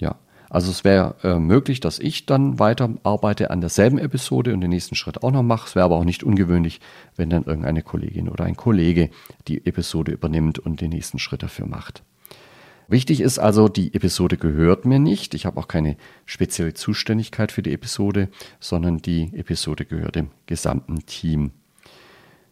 Ja, 0.00 0.16
also 0.50 0.70
es 0.70 0.84
wäre 0.84 1.16
äh, 1.22 1.38
möglich, 1.38 1.80
dass 1.80 1.98
ich 1.98 2.26
dann 2.26 2.58
weiter 2.58 2.90
arbeite 3.02 3.50
an 3.50 3.60
derselben 3.60 3.98
Episode 3.98 4.52
und 4.52 4.60
den 4.60 4.70
nächsten 4.70 4.94
Schritt 4.94 5.22
auch 5.22 5.32
noch 5.32 5.42
mache. 5.42 5.66
Es 5.68 5.74
wäre 5.74 5.84
aber 5.84 5.96
auch 5.96 6.04
nicht 6.04 6.22
ungewöhnlich, 6.22 6.80
wenn 7.16 7.30
dann 7.30 7.44
irgendeine 7.44 7.82
Kollegin 7.82 8.28
oder 8.28 8.44
ein 8.44 8.56
Kollege 8.56 9.10
die 9.48 9.66
Episode 9.66 10.12
übernimmt 10.12 10.58
und 10.58 10.80
den 10.80 10.90
nächsten 10.90 11.18
Schritt 11.18 11.42
dafür 11.42 11.66
macht. 11.66 12.02
Wichtig 12.86 13.20
ist 13.20 13.38
also, 13.38 13.68
die 13.68 13.94
Episode 13.94 14.36
gehört 14.36 14.84
mir 14.84 14.98
nicht. 14.98 15.34
Ich 15.34 15.46
habe 15.46 15.58
auch 15.58 15.68
keine 15.68 15.96
spezielle 16.26 16.74
Zuständigkeit 16.74 17.50
für 17.50 17.62
die 17.62 17.72
Episode, 17.72 18.28
sondern 18.60 18.98
die 18.98 19.30
Episode 19.34 19.86
gehört 19.86 20.16
dem 20.16 20.30
gesamten 20.46 21.06
Team. 21.06 21.52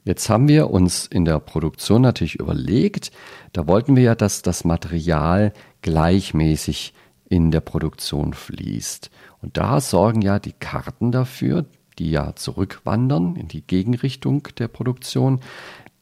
Jetzt 0.04 0.28
haben 0.28 0.49
wir 0.49 0.70
uns 0.70 1.06
in 1.06 1.25
der 1.25 1.38
Produktion 1.38 2.02
natürlich 2.02 2.37
überlegt, 2.37 3.12
da 3.52 3.68
wollten 3.68 3.94
wir 3.94 4.02
ja, 4.02 4.14
dass 4.16 4.42
das 4.42 4.64
Material 4.64 5.52
gleichmäßig 5.82 6.92
in 7.32 7.50
der 7.50 7.62
Produktion 7.62 8.34
fließt. 8.34 9.10
Und 9.40 9.56
da 9.56 9.80
sorgen 9.80 10.20
ja 10.20 10.38
die 10.38 10.52
Karten 10.52 11.12
dafür, 11.12 11.64
die 11.98 12.10
ja 12.10 12.36
zurückwandern 12.36 13.36
in 13.36 13.48
die 13.48 13.66
Gegenrichtung 13.66 14.48
der 14.58 14.68
Produktion, 14.68 15.40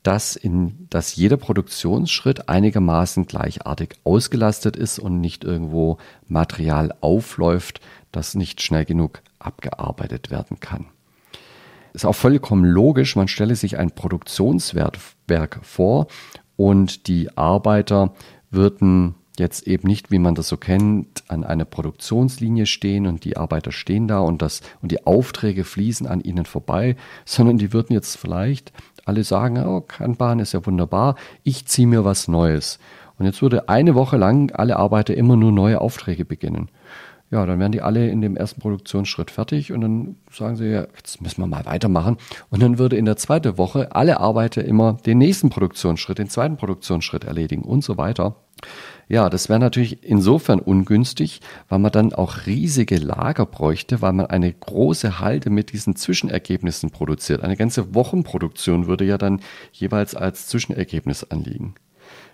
dass, 0.02 0.34
in, 0.34 0.88
dass 0.90 1.14
jeder 1.14 1.36
Produktionsschritt 1.36 2.48
einigermaßen 2.48 3.26
gleichartig 3.26 3.94
ausgelastet 4.02 4.74
ist 4.74 4.98
und 4.98 5.20
nicht 5.20 5.44
irgendwo 5.44 5.98
Material 6.26 6.92
aufläuft, 7.00 7.80
das 8.10 8.34
nicht 8.34 8.60
schnell 8.60 8.84
genug 8.84 9.22
abgearbeitet 9.38 10.32
werden 10.32 10.58
kann. 10.58 10.86
Ist 11.92 12.06
auch 12.06 12.16
vollkommen 12.16 12.64
logisch, 12.64 13.14
man 13.14 13.28
stelle 13.28 13.54
sich 13.54 13.78
ein 13.78 13.92
Produktionswerk 13.92 15.60
vor 15.62 16.08
und 16.56 17.06
die 17.06 17.36
Arbeiter 17.38 18.14
würden 18.50 19.14
jetzt 19.40 19.66
eben 19.66 19.88
nicht, 19.88 20.10
wie 20.10 20.20
man 20.20 20.34
das 20.36 20.48
so 20.48 20.56
kennt, 20.56 21.24
an 21.28 21.42
einer 21.42 21.64
Produktionslinie 21.64 22.66
stehen 22.66 23.06
und 23.06 23.24
die 23.24 23.36
Arbeiter 23.36 23.72
stehen 23.72 24.06
da 24.06 24.20
und 24.20 24.42
das 24.42 24.60
und 24.82 24.92
die 24.92 25.06
Aufträge 25.06 25.64
fließen 25.64 26.06
an 26.06 26.20
ihnen 26.20 26.44
vorbei, 26.44 26.96
sondern 27.24 27.58
die 27.58 27.72
würden 27.72 27.92
jetzt 27.92 28.16
vielleicht 28.16 28.72
alle 29.04 29.24
sagen, 29.24 29.58
oh, 29.66 29.80
Kanban 29.80 30.38
ist 30.38 30.52
ja 30.52 30.64
wunderbar, 30.64 31.16
ich 31.42 31.66
ziehe 31.66 31.88
mir 31.88 32.04
was 32.04 32.28
Neues. 32.28 32.78
Und 33.18 33.26
jetzt 33.26 33.42
würde 33.42 33.68
eine 33.68 33.94
Woche 33.94 34.16
lang 34.16 34.50
alle 34.52 34.76
Arbeiter 34.76 35.14
immer 35.14 35.36
nur 35.36 35.52
neue 35.52 35.80
Aufträge 35.80 36.24
beginnen. 36.24 36.70
Ja, 37.32 37.46
dann 37.46 37.60
wären 37.60 37.70
die 37.70 37.80
alle 37.80 38.08
in 38.08 38.20
dem 38.20 38.36
ersten 38.36 38.60
Produktionsschritt 38.60 39.30
fertig 39.30 39.72
und 39.72 39.82
dann 39.82 40.16
sagen 40.32 40.56
sie, 40.56 40.66
ja, 40.66 40.86
jetzt 40.96 41.22
müssen 41.22 41.40
wir 41.40 41.46
mal 41.46 41.64
weitermachen. 41.64 42.16
Und 42.50 42.60
dann 42.60 42.78
würde 42.78 42.96
in 42.96 43.04
der 43.04 43.16
zweiten 43.16 43.56
Woche 43.56 43.94
alle 43.94 44.18
Arbeiter 44.18 44.64
immer 44.64 44.94
den 45.06 45.18
nächsten 45.18 45.48
Produktionsschritt, 45.48 46.18
den 46.18 46.28
zweiten 46.28 46.56
Produktionsschritt 46.56 47.22
erledigen 47.22 47.62
und 47.62 47.84
so 47.84 47.96
weiter. 47.96 48.34
Ja, 49.08 49.30
das 49.30 49.48
wäre 49.48 49.60
natürlich 49.60 50.02
insofern 50.02 50.58
ungünstig, 50.58 51.40
weil 51.68 51.78
man 51.78 51.92
dann 51.92 52.12
auch 52.12 52.46
riesige 52.46 52.96
Lager 52.96 53.46
bräuchte, 53.46 54.02
weil 54.02 54.12
man 54.12 54.26
eine 54.26 54.52
große 54.52 55.20
Halde 55.20 55.50
mit 55.50 55.72
diesen 55.72 55.94
Zwischenergebnissen 55.94 56.90
produziert. 56.90 57.42
Eine 57.44 57.56
ganze 57.56 57.94
Wochenproduktion 57.94 58.88
würde 58.88 59.04
ja 59.04 59.18
dann 59.18 59.40
jeweils 59.72 60.16
als 60.16 60.48
Zwischenergebnis 60.48 61.22
anliegen. 61.24 61.74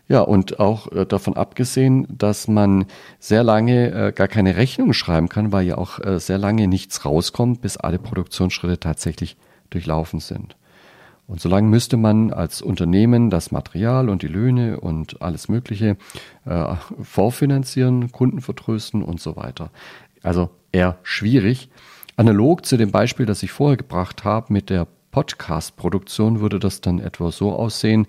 Ja, 0.08 0.20
und 0.20 0.60
auch 0.60 0.90
äh, 0.92 1.04
davon 1.04 1.36
abgesehen, 1.36 2.06
dass 2.08 2.46
man 2.46 2.86
sehr 3.18 3.42
lange 3.42 3.90
äh, 3.90 4.12
gar 4.12 4.28
keine 4.28 4.56
Rechnung 4.56 4.92
schreiben 4.92 5.28
kann, 5.28 5.50
weil 5.50 5.66
ja 5.66 5.78
auch 5.78 5.98
äh, 5.98 6.20
sehr 6.20 6.38
lange 6.38 6.68
nichts 6.68 7.04
rauskommt, 7.04 7.60
bis 7.60 7.76
alle 7.76 7.98
Produktionsschritte 7.98 8.78
tatsächlich 8.78 9.36
durchlaufen 9.70 10.20
sind. 10.20 10.56
Und 11.26 11.40
solange 11.40 11.66
müsste 11.66 11.96
man 11.96 12.32
als 12.32 12.62
Unternehmen 12.62 13.30
das 13.30 13.50
Material 13.50 14.08
und 14.08 14.22
die 14.22 14.28
Löhne 14.28 14.78
und 14.78 15.20
alles 15.22 15.48
Mögliche 15.48 15.96
äh, 16.44 16.74
vorfinanzieren, 17.02 18.12
Kunden 18.12 18.40
vertrösten 18.40 19.02
und 19.02 19.20
so 19.20 19.34
weiter. 19.34 19.70
Also 20.22 20.50
eher 20.70 20.98
schwierig. 21.02 21.68
Analog 22.16 22.64
zu 22.64 22.76
dem 22.76 22.92
Beispiel, 22.92 23.26
das 23.26 23.42
ich 23.42 23.50
vorher 23.50 23.76
gebracht 23.76 24.22
habe 24.24 24.52
mit 24.52 24.70
der 24.70 24.86
Podcast-Produktion, 25.10 26.40
würde 26.40 26.60
das 26.60 26.80
dann 26.80 27.00
etwa 27.00 27.32
so 27.32 27.52
aussehen, 27.52 28.06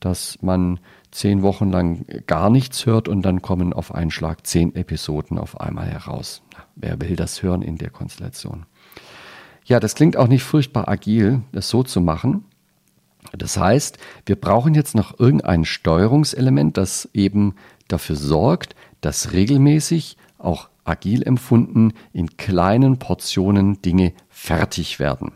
dass 0.00 0.38
man 0.42 0.80
zehn 1.10 1.42
Wochen 1.42 1.70
lang 1.70 2.04
gar 2.26 2.50
nichts 2.50 2.86
hört 2.86 3.08
und 3.08 3.22
dann 3.22 3.42
kommen 3.42 3.72
auf 3.72 3.94
einen 3.94 4.10
Schlag 4.10 4.46
zehn 4.46 4.74
Episoden 4.74 5.38
auf 5.38 5.60
einmal 5.60 5.86
heraus. 5.86 6.42
Wer 6.76 7.00
will 7.00 7.16
das 7.16 7.42
hören 7.42 7.62
in 7.62 7.78
der 7.78 7.90
Konstellation? 7.90 8.66
Ja, 9.64 9.80
das 9.80 9.94
klingt 9.94 10.16
auch 10.16 10.28
nicht 10.28 10.44
furchtbar 10.44 10.88
agil, 10.88 11.42
das 11.52 11.68
so 11.68 11.82
zu 11.82 12.00
machen. 12.00 12.44
Das 13.36 13.58
heißt, 13.58 13.98
wir 14.24 14.36
brauchen 14.36 14.74
jetzt 14.74 14.94
noch 14.94 15.18
irgendein 15.18 15.64
Steuerungselement, 15.64 16.76
das 16.76 17.08
eben 17.12 17.54
dafür 17.88 18.16
sorgt, 18.16 18.74
dass 19.00 19.32
regelmäßig 19.32 20.16
auch 20.38 20.68
agil 20.84 21.22
empfunden 21.22 21.92
in 22.12 22.36
kleinen 22.36 22.98
Portionen 22.98 23.82
Dinge 23.82 24.12
fertig 24.30 24.98
werden. 24.98 25.32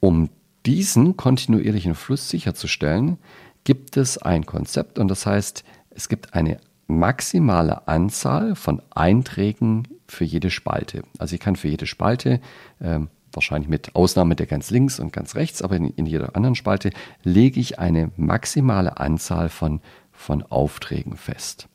Um 0.00 0.30
diesen 0.66 1.16
kontinuierlichen 1.16 1.94
Fluss 1.94 2.28
sicherzustellen, 2.28 3.18
gibt 3.64 3.96
es 3.96 4.18
ein 4.18 4.46
Konzept 4.46 4.98
und 4.98 5.08
das 5.08 5.26
heißt, 5.26 5.64
es 5.90 6.08
gibt 6.08 6.34
eine 6.34 6.58
maximale 6.86 7.88
Anzahl 7.88 8.54
von 8.54 8.82
Einträgen 8.90 9.88
für 10.06 10.24
jede 10.24 10.50
Spalte. 10.50 11.02
Also 11.18 11.34
ich 11.34 11.40
kann 11.40 11.56
für 11.56 11.68
jede 11.68 11.86
Spalte, 11.86 12.40
äh, 12.80 13.00
wahrscheinlich 13.32 13.68
mit 13.68 13.94
Ausnahme 13.96 14.36
der 14.36 14.46
ganz 14.46 14.70
links 14.70 15.00
und 15.00 15.12
ganz 15.12 15.34
rechts, 15.34 15.62
aber 15.62 15.76
in, 15.76 15.88
in 15.90 16.06
jeder 16.06 16.36
anderen 16.36 16.54
Spalte 16.54 16.90
lege 17.22 17.58
ich 17.58 17.78
eine 17.78 18.10
maximale 18.16 18.98
Anzahl 18.98 19.48
von, 19.48 19.80
von 20.12 20.42
Aufträgen 20.42 21.16
fest. 21.16 21.68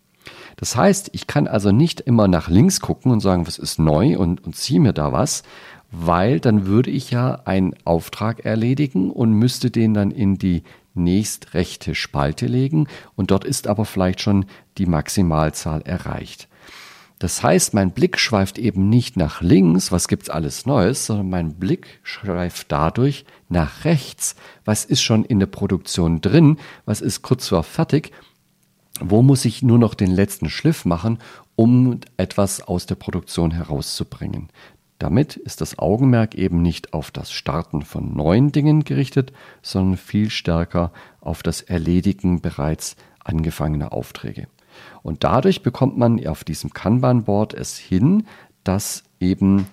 Das 0.59 0.75
heißt, 0.75 1.11
ich 1.13 1.25
kann 1.25 1.47
also 1.47 1.71
nicht 1.71 2.01
immer 2.01 2.27
nach 2.27 2.49
links 2.49 2.81
gucken 2.81 3.13
und 3.13 3.21
sagen, 3.21 3.47
was 3.47 3.57
ist 3.57 3.79
neu 3.79 4.17
und, 4.17 4.43
und 4.43 4.57
ziehe 4.57 4.81
mir 4.81 4.91
da 4.91 5.13
was, 5.13 5.43
weil 5.89 6.41
dann 6.41 6.65
würde 6.65 6.91
ich 6.91 7.11
ja 7.11 7.41
einen 7.45 7.73
Auftrag 7.85 8.43
erledigen 8.43 9.09
und 9.09 9.31
müsste 9.31 9.71
den 9.71 9.93
dann 9.93 10.11
in 10.11 10.37
die 10.37 10.63
nächst 10.93 11.53
rechte 11.53 11.95
Spalte 11.95 12.45
legen 12.45 12.87
und 13.15 13.31
dort 13.31 13.45
ist 13.45 13.67
aber 13.67 13.85
vielleicht 13.85 14.19
schon 14.19 14.45
die 14.77 14.85
Maximalzahl 14.85 15.81
erreicht. 15.83 16.49
Das 17.19 17.41
heißt, 17.41 17.73
mein 17.73 17.91
Blick 17.91 18.19
schweift 18.19 18.57
eben 18.57 18.89
nicht 18.89 19.15
nach 19.15 19.41
links, 19.41 19.93
was 19.93 20.09
gibt's 20.09 20.29
alles 20.29 20.65
Neues, 20.65 21.05
sondern 21.05 21.29
mein 21.29 21.53
Blick 21.55 21.99
schweift 22.03 22.69
dadurch 22.69 23.25
nach 23.47 23.85
rechts. 23.85 24.35
Was 24.65 24.83
ist 24.83 25.01
schon 25.01 25.23
in 25.23 25.39
der 25.39 25.47
Produktion 25.47 26.19
drin? 26.21 26.57
Was 26.85 26.99
ist 26.99 27.21
kurz 27.21 27.47
vor 27.47 27.63
fertig? 27.63 28.11
Wo 28.99 29.21
muss 29.21 29.45
ich 29.45 29.63
nur 29.63 29.79
noch 29.79 29.93
den 29.93 30.11
letzten 30.11 30.49
Schliff 30.49 30.85
machen, 30.85 31.19
um 31.55 31.99
etwas 32.17 32.61
aus 32.61 32.85
der 32.85 32.95
Produktion 32.95 33.51
herauszubringen? 33.51 34.49
Damit 34.99 35.37
ist 35.37 35.61
das 35.61 35.79
Augenmerk 35.79 36.35
eben 36.35 36.61
nicht 36.61 36.93
auf 36.93 37.09
das 37.09 37.31
Starten 37.31 37.83
von 37.83 38.13
neuen 38.13 38.51
Dingen 38.51 38.83
gerichtet, 38.83 39.31
sondern 39.61 39.97
viel 39.97 40.29
stärker 40.29 40.91
auf 41.21 41.41
das 41.41 41.61
Erledigen 41.61 42.41
bereits 42.41 42.97
angefangener 43.23 43.93
Aufträge. 43.93 44.47
Und 45.01 45.23
dadurch 45.23 45.63
bekommt 45.63 45.97
man 45.97 46.25
auf 46.27 46.43
diesem 46.43 46.73
Kanban-Board 46.73 47.53
es 47.53 47.77
hin, 47.77 48.25
dass 48.65 49.03
eben 49.21 49.67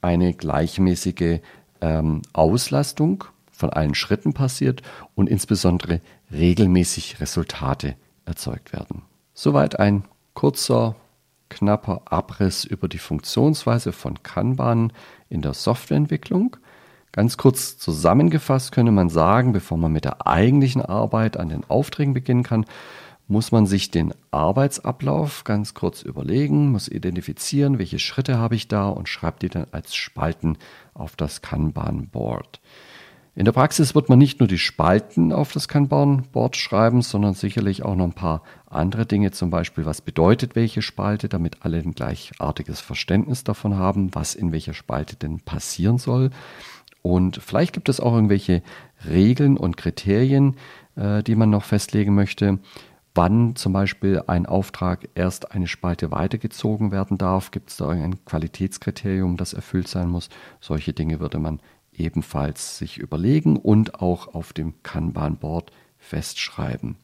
eine 0.00 0.32
gleichmäßige 0.32 1.40
ähm, 1.80 2.22
Auslastung 2.32 3.24
von 3.50 3.70
allen 3.70 3.96
Schritten 3.96 4.32
passiert 4.32 4.82
und 5.16 5.28
insbesondere 5.28 6.00
regelmäßig 6.32 7.20
Resultate 7.20 7.96
erzeugt 8.24 8.72
werden. 8.72 9.02
Soweit 9.34 9.78
ein 9.78 10.04
kurzer, 10.34 10.96
knapper 11.48 12.02
Abriss 12.06 12.64
über 12.64 12.88
die 12.88 12.98
Funktionsweise 12.98 13.92
von 13.92 14.22
Kanban 14.22 14.92
in 15.28 15.42
der 15.42 15.54
Softwareentwicklung. 15.54 16.56
Ganz 17.12 17.36
kurz 17.36 17.76
zusammengefasst 17.78 18.72
könnte 18.72 18.92
man 18.92 19.10
sagen, 19.10 19.52
bevor 19.52 19.76
man 19.76 19.92
mit 19.92 20.04
der 20.04 20.26
eigentlichen 20.26 20.80
Arbeit 20.80 21.36
an 21.36 21.50
den 21.50 21.64
Aufträgen 21.68 22.14
beginnen 22.14 22.42
kann, 22.42 22.64
muss 23.28 23.52
man 23.52 23.66
sich 23.66 23.90
den 23.90 24.14
Arbeitsablauf 24.30 25.44
ganz 25.44 25.74
kurz 25.74 26.02
überlegen, 26.02 26.70
muss 26.70 26.88
identifizieren, 26.88 27.78
welche 27.78 27.98
Schritte 27.98 28.38
habe 28.38 28.54
ich 28.54 28.68
da 28.68 28.88
und 28.88 29.08
schreibt 29.08 29.42
die 29.42 29.48
dann 29.48 29.66
als 29.72 29.94
Spalten 29.94 30.58
auf 30.94 31.16
das 31.16 31.40
Kanban-Board. 31.40 32.60
In 33.34 33.46
der 33.46 33.52
Praxis 33.52 33.94
wird 33.94 34.10
man 34.10 34.18
nicht 34.18 34.40
nur 34.40 34.46
die 34.46 34.58
Spalten 34.58 35.32
auf 35.32 35.52
das 35.52 35.66
Kanban-Board 35.66 36.54
schreiben, 36.54 37.00
sondern 37.00 37.32
sicherlich 37.32 37.82
auch 37.82 37.96
noch 37.96 38.04
ein 38.04 38.12
paar 38.12 38.42
andere 38.66 39.06
Dinge, 39.06 39.30
zum 39.30 39.48
Beispiel, 39.48 39.86
was 39.86 40.02
bedeutet 40.02 40.54
welche 40.54 40.82
Spalte, 40.82 41.30
damit 41.30 41.64
alle 41.64 41.78
ein 41.78 41.94
gleichartiges 41.94 42.80
Verständnis 42.80 43.42
davon 43.42 43.78
haben, 43.78 44.14
was 44.14 44.34
in 44.34 44.52
welcher 44.52 44.74
Spalte 44.74 45.16
denn 45.16 45.40
passieren 45.40 45.96
soll. 45.96 46.28
Und 47.00 47.38
vielleicht 47.38 47.72
gibt 47.72 47.88
es 47.88 48.00
auch 48.00 48.14
irgendwelche 48.14 48.62
Regeln 49.08 49.56
und 49.56 49.78
Kriterien, 49.78 50.56
äh, 50.96 51.22
die 51.22 51.34
man 51.34 51.48
noch 51.48 51.64
festlegen 51.64 52.14
möchte 52.14 52.58
wann 53.14 53.56
zum 53.56 53.72
Beispiel 53.72 54.22
ein 54.26 54.46
Auftrag 54.46 55.08
erst 55.14 55.52
eine 55.52 55.68
Spalte 55.68 56.10
weitergezogen 56.10 56.92
werden 56.92 57.18
darf. 57.18 57.50
Gibt 57.50 57.70
es 57.70 57.76
da 57.76 57.88
ein 57.90 58.24
Qualitätskriterium, 58.24 59.36
das 59.36 59.52
erfüllt 59.52 59.88
sein 59.88 60.08
muss? 60.08 60.28
Solche 60.60 60.92
Dinge 60.92 61.20
würde 61.20 61.38
man 61.38 61.60
ebenfalls 61.96 62.78
sich 62.78 62.98
überlegen 62.98 63.56
und 63.56 64.00
auch 64.00 64.34
auf 64.34 64.52
dem 64.52 64.82
Kanban-Board 64.82 65.72
festschreiben. 65.98 66.96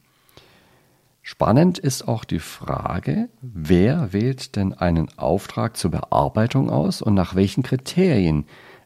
Spannend 1.21 1.77
ist 1.77 2.07
auch 2.07 2.23
die 2.23 2.39
Frage, 2.39 3.29
wer 3.41 4.13
wählt 4.13 4.55
denn 4.55 4.73
einen 4.73 5.15
Auftrag 5.17 5.77
zur 5.77 5.91
Bearbeitung 5.91 6.71
aus 6.71 7.01
und 7.01 7.13
nach 7.13 7.35
welchen 7.35 7.61
Kriterien 7.61 8.45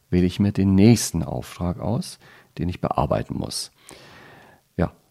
wähle 0.09 0.25
ich 0.25 0.39
mir 0.39 0.51
den 0.51 0.75
nächsten 0.75 1.23
Auftrag 1.23 1.79
aus, 1.79 2.19
den 2.57 2.69
ich 2.69 2.81
bearbeiten 2.81 3.37
muss. 3.37 3.71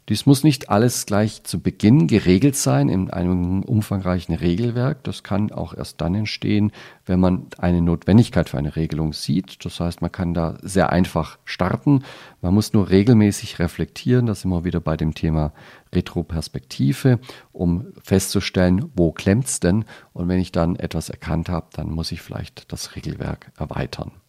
Dies 0.09 0.27
muss 0.27 0.43
nicht 0.43 0.69
alles 0.69 1.07
gleich 1.07 1.45
zu 1.45 1.61
Beginn 1.61 2.09
geregelt 2.09 2.57
sein 2.57 2.89
in 2.89 3.11
einem 3.11 3.63
umfangreichen 3.63 4.35
Regelwerk. 4.35 5.05
Das 5.05 5.23
kann 5.23 5.53
auch 5.53 5.75
erst 5.75 6.01
dann 6.01 6.17
entstehen, 6.17 6.73
wenn 7.07 7.21
man 7.21 7.47
eine 7.59 7.81
Notwendigkeit 7.81 8.49
für 8.49 8.59
eine 8.59 8.75
Regelung 8.75 9.13
sieht. 9.13 9.65
Das 9.65 9.79
heißt, 9.79 10.03
man 10.03 10.11
kann 10.11 10.35
da 10.35 10.59
sehr 10.61 10.91
einfach 10.91 11.39
starten. 11.45 12.03
Man 12.41 12.53
muss 12.53 12.73
nur 12.73 12.91
regelmäßig 12.91 13.61
reflektieren. 13.61 14.27
Das 14.27 14.45
immer 14.45 14.65
wieder 14.65 14.81
bei 14.81 14.97
dem 14.97 15.15
Thema 15.15 15.53
Retroperspektive, 15.95 17.21
um 17.53 17.93
festzustellen, 18.03 18.91
wo 18.97 19.13
klemmt's 19.13 19.61
denn? 19.61 19.85
Und 20.13 20.27
wenn 20.29 20.41
ich 20.41 20.51
dann 20.51 20.75
etwas 20.77 21.11
erkannt 21.11 21.49
habe, 21.49 21.69
dann 21.75 21.91
muss 21.91 22.11
ich 22.11 22.23
vielleicht 22.23 22.73
das 22.73 22.97
Regelwerk 22.97 23.53
erweitern. 23.57 24.22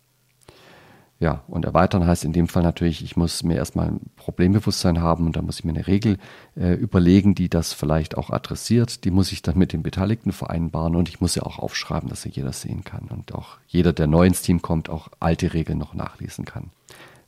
Ja, 1.24 1.42
und 1.48 1.64
erweitern 1.64 2.06
heißt 2.06 2.26
in 2.26 2.34
dem 2.34 2.50
Fall 2.50 2.64
natürlich, 2.64 3.02
ich 3.02 3.16
muss 3.16 3.44
mir 3.44 3.56
erstmal 3.56 3.88
ein 3.88 4.02
Problembewusstsein 4.18 5.00
haben 5.00 5.26
und 5.26 5.38
dann 5.38 5.46
muss 5.46 5.60
ich 5.60 5.64
mir 5.64 5.72
eine 5.72 5.88
Regel 5.88 6.18
äh, 6.58 6.74
überlegen, 6.74 7.34
die 7.34 7.48
das 7.48 7.72
vielleicht 7.72 8.18
auch 8.18 8.30
adressiert. 8.30 9.06
Die 9.06 9.10
muss 9.10 9.32
ich 9.32 9.42
dann 9.42 9.58
mit 9.58 9.72
den 9.72 9.84
Beteiligten 9.84 10.34
vereinbaren 10.34 10.98
und 10.98 11.08
ich 11.08 11.22
muss 11.22 11.36
ja 11.36 11.44
auch 11.44 11.60
aufschreiben, 11.60 12.10
dass 12.10 12.26
ja 12.26 12.32
jeder 12.34 12.52
sehen 12.52 12.84
kann 12.84 13.08
und 13.08 13.34
auch 13.34 13.56
jeder, 13.68 13.94
der 13.94 14.08
neu 14.08 14.28
ins 14.28 14.42
Team 14.42 14.62
kommt, 14.62 14.90
auch 14.90 15.08
alte 15.22 15.54
Regeln 15.54 15.78
noch 15.80 15.94
nachlesen 15.94 16.44
kann. 16.44 16.72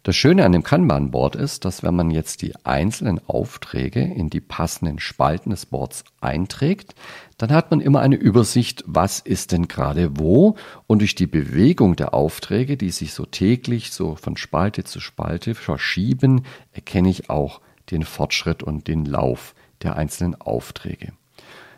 Das 0.05 0.15
Schöne 0.15 0.45
an 0.45 0.51
dem 0.51 0.61
Kanban-Board 0.61 1.35
ist, 1.35 1.65
dass 1.65 1.81
wenn 1.81 1.95
man 1.95 2.11
jetzt 2.11 2.43
die 2.43 2.53
einzelnen 2.63 3.19
Aufträge 3.27 4.01
in 4.01 4.29
die 4.29 4.39
passenden 4.39 4.99
Spalten 4.99 5.49
des 5.49 5.65
Boards 5.65 6.03
einträgt, 6.21 6.93
dann 7.39 7.51
hat 7.51 7.71
man 7.71 7.81
immer 7.81 8.01
eine 8.01 8.15
Übersicht, 8.15 8.83
was 8.85 9.19
ist 9.19 9.51
denn 9.51 9.67
gerade 9.67 10.11
wo 10.19 10.57
und 10.85 10.99
durch 10.99 11.15
die 11.15 11.25
Bewegung 11.25 11.95
der 11.95 12.13
Aufträge, 12.13 12.77
die 12.77 12.91
sich 12.91 13.15
so 13.15 13.25
täglich 13.25 13.93
so 13.93 14.15
von 14.15 14.37
Spalte 14.37 14.83
zu 14.83 14.99
Spalte 14.99 15.55
verschieben, 15.55 16.43
erkenne 16.71 17.09
ich 17.09 17.31
auch 17.31 17.59
den 17.89 18.03
Fortschritt 18.03 18.61
und 18.61 18.87
den 18.87 19.05
Lauf 19.05 19.55
der 19.81 19.95
einzelnen 19.95 20.39
Aufträge. 20.39 21.13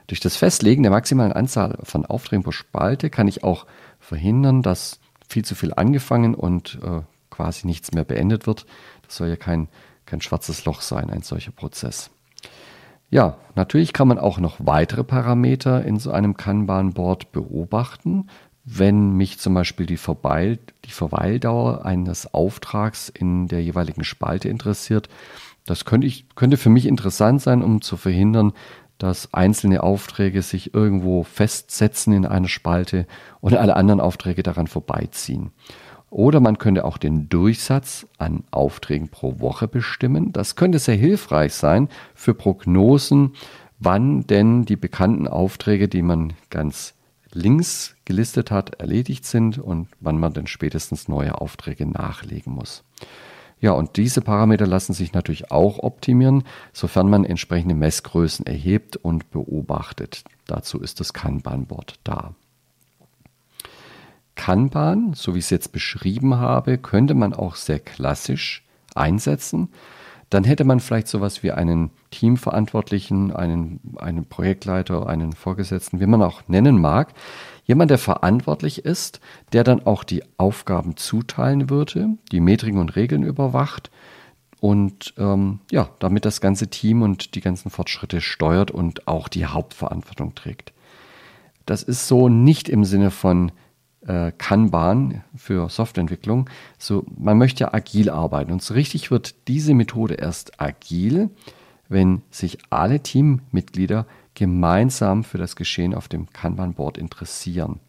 Durch 0.07 0.19
das 0.19 0.35
Festlegen 0.35 0.83
der 0.83 0.91
maximalen 0.91 1.31
Anzahl 1.31 1.79
von 1.83 2.05
Aufträgen 2.05 2.43
pro 2.43 2.51
Spalte 2.51 3.09
kann 3.09 3.29
ich 3.29 3.45
auch 3.45 3.65
verhindern, 4.01 4.63
dass 4.63 4.99
viel 5.29 5.45
zu 5.45 5.55
viel 5.55 5.73
angefangen 5.73 6.35
und 6.35 6.77
äh, 6.83 7.03
quasi 7.37 7.67
nichts 7.67 7.91
mehr 7.93 8.03
beendet 8.03 8.47
wird. 8.47 8.65
Das 9.05 9.15
soll 9.15 9.29
ja 9.29 9.35
kein, 9.35 9.69
kein 10.07 10.21
schwarzes 10.21 10.65
Loch 10.65 10.81
sein, 10.81 11.11
ein 11.11 11.21
solcher 11.21 11.51
Prozess. 11.51 12.09
Ja, 13.09 13.37
natürlich 13.55 13.93
kann 13.93 14.07
man 14.07 14.17
auch 14.17 14.39
noch 14.39 14.55
weitere 14.57 15.03
Parameter 15.03 15.85
in 15.85 15.99
so 15.99 16.11
einem 16.11 16.35
Kanban-Board 16.35 17.31
beobachten. 17.31 18.27
Wenn 18.65 19.11
mich 19.11 19.39
zum 19.39 19.53
Beispiel 19.53 19.85
die, 19.85 19.97
Verweil, 19.97 20.59
die 20.83 20.91
Verweildauer 20.91 21.85
eines 21.85 22.33
Auftrags 22.33 23.07
in 23.07 23.47
der 23.47 23.63
jeweiligen 23.63 24.03
Spalte 24.03 24.49
interessiert, 24.49 25.07
das 25.65 25.85
könnte, 25.85 26.07
ich, 26.07 26.25
könnte 26.35 26.57
für 26.57 26.69
mich 26.69 26.85
interessant 26.85 27.41
sein, 27.41 27.61
um 27.61 27.81
zu 27.81 27.97
verhindern, 27.97 28.53
dass 28.97 29.33
einzelne 29.33 29.83
Aufträge 29.83 30.41
sich 30.41 30.73
irgendwo 30.73 31.23
festsetzen 31.23 32.13
in 32.13 32.25
einer 32.25 32.47
Spalte 32.47 33.05
und 33.41 33.55
alle 33.55 33.75
anderen 33.75 34.01
Aufträge 34.01 34.43
daran 34.43 34.67
vorbeiziehen. 34.67 35.51
Oder 36.09 36.39
man 36.39 36.57
könnte 36.57 36.85
auch 36.85 36.97
den 36.97 37.27
Durchsatz 37.29 38.07
an 38.17 38.43
Aufträgen 38.51 39.09
pro 39.09 39.39
Woche 39.39 39.67
bestimmen. 39.67 40.31
Das 40.31 40.55
könnte 40.55 40.79
sehr 40.79 40.95
hilfreich 40.95 41.53
sein 41.53 41.89
für 42.15 42.33
Prognosen, 42.33 43.33
wann 43.79 44.25
denn 44.25 44.65
die 44.65 44.77
bekannten 44.77 45.27
Aufträge, 45.27 45.87
die 45.87 46.01
man 46.01 46.33
ganz 46.49 46.93
links 47.33 47.95
gelistet 48.05 48.51
hat, 48.51 48.75
erledigt 48.75 49.25
sind 49.25 49.59
und 49.59 49.89
wann 49.99 50.19
man 50.19 50.33
dann 50.33 50.47
spätestens 50.47 51.07
neue 51.07 51.39
Aufträge 51.39 51.85
nachlegen 51.85 52.53
muss. 52.53 52.83
Ja, 53.59 53.71
und 53.71 53.97
diese 53.97 54.21
Parameter 54.21 54.67
lassen 54.67 54.93
sich 54.93 55.13
natürlich 55.13 55.51
auch 55.51 55.79
optimieren, 55.79 56.43
sofern 56.73 57.09
man 57.09 57.25
entsprechende 57.25 57.75
Messgrößen 57.75 58.45
erhebt 58.45 58.97
und 58.97 59.31
beobachtet. 59.31 60.23
Dazu 60.45 60.79
ist 60.79 60.99
das 60.99 61.11
Kanban-Board 61.13 61.95
da. 62.03 62.35
Kanban, 64.37 65.13
so 65.13 65.33
wie 65.33 65.39
ich 65.39 65.45
es 65.45 65.49
jetzt 65.49 65.73
beschrieben 65.73 66.37
habe, 66.37 66.77
könnte 66.77 67.13
man 67.13 67.33
auch 67.33 67.55
sehr 67.55 67.79
klassisch 67.79 68.63
einsetzen. 68.95 69.69
Dann 70.29 70.43
hätte 70.43 70.63
man 70.63 70.79
vielleicht 70.79 71.07
sowas 71.07 71.43
wie 71.43 71.51
einen 71.51 71.91
Teamverantwortlichen, 72.11 73.33
einen, 73.33 73.79
einen 73.97 74.25
Projektleiter, 74.25 75.07
einen 75.07 75.33
Vorgesetzten, 75.33 75.99
wie 75.99 76.05
man 76.05 76.21
auch 76.21 76.41
nennen 76.47 76.79
mag. 76.79 77.13
Jemand, 77.65 77.91
der 77.91 77.97
verantwortlich 77.97 78.85
ist, 78.85 79.19
der 79.53 79.63
dann 79.63 79.85
auch 79.85 80.03
die 80.03 80.23
Aufgaben 80.37 80.97
zuteilen 80.97 81.69
würde, 81.69 82.09
die 82.31 82.39
Metriken 82.39 82.79
und 82.79 82.95
Regeln 82.95 83.23
überwacht 83.23 83.89
und 84.59 85.13
ähm, 85.17 85.59
ja, 85.71 85.89
damit 85.99 86.25
das 86.25 86.41
ganze 86.41 86.67
Team 86.67 87.01
und 87.01 87.35
die 87.35 87.41
ganzen 87.41 87.69
Fortschritte 87.69 88.21
steuert 88.21 88.71
und 88.71 89.07
auch 89.07 89.27
die 89.27 89.45
Hauptverantwortung 89.45 90.35
trägt. 90.35 90.73
Das 91.65 91.83
ist 91.83 92.07
so 92.07 92.29
nicht 92.29 92.69
im 92.69 92.85
Sinne 92.85 93.11
von 93.11 93.51
äh, 94.05 94.31
Kanban 94.37 95.23
für 95.35 95.69
Softwareentwicklung. 95.69 96.49
So, 96.77 97.05
man 97.17 97.37
möchte 97.37 97.65
ja 97.65 97.73
agil 97.73 98.09
arbeiten 98.09 98.51
und 98.51 98.61
so 98.61 98.73
richtig 98.73 99.11
wird 99.11 99.47
diese 99.47 99.73
Methode 99.73 100.15
erst 100.15 100.61
agil, 100.61 101.29
wenn 101.89 102.21
sich 102.29 102.57
alle 102.69 103.01
Teammitglieder 103.01 104.05
gemeinsam 104.33 105.23
für 105.23 105.37
das 105.37 105.55
Geschehen 105.55 105.95
auf 105.95 106.07
dem 106.07 106.29
Kanban-Board 106.31 106.97
interessieren. 106.97 107.79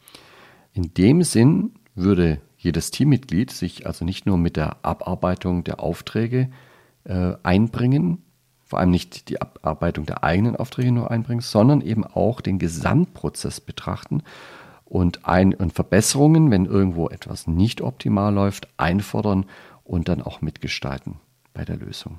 In 0.73 0.95
dem 0.95 1.23
Sinn 1.23 1.73
würde 1.95 2.41
jedes 2.57 2.91
Teammitglied 2.91 3.51
sich 3.51 3.87
also 3.87 4.05
nicht 4.05 4.27
nur 4.27 4.39
mit 4.39 4.57
der 4.57 4.85
Abarbeitung 4.85 5.65
der 5.65 5.81
Aufträge 5.81 6.49
äh, 7.05 7.35
einbringen, 7.43 8.23
vor 8.65 8.79
allem 8.79 8.91
nicht 8.91 9.29
die 9.29 9.41
Abarbeitung 9.41 10.07
der 10.07 10.25
eigenen 10.25 10.57
Aufträge 10.57 10.93
nur 10.93 11.11
einbringen, 11.11 11.41
sondern 11.41 11.81
eben 11.81 12.05
auch 12.05 12.41
den 12.41 12.59
Gesamtprozess 12.59 13.61
betrachten 13.61 14.23
und, 14.89 15.27
ein 15.27 15.55
und 15.55 15.73
Verbesserungen, 15.73 16.51
wenn 16.51 16.65
irgendwo 16.65 17.09
etwas 17.09 17.47
nicht 17.47 17.81
optimal 17.81 18.33
läuft, 18.33 18.69
einfordern 18.79 19.47
und 19.85 20.09
dann 20.09 20.23
auch 20.23 20.41
mitgestalten 20.41 21.17
bei 21.53 21.65
der 21.65 21.77
Lösung. 21.77 22.19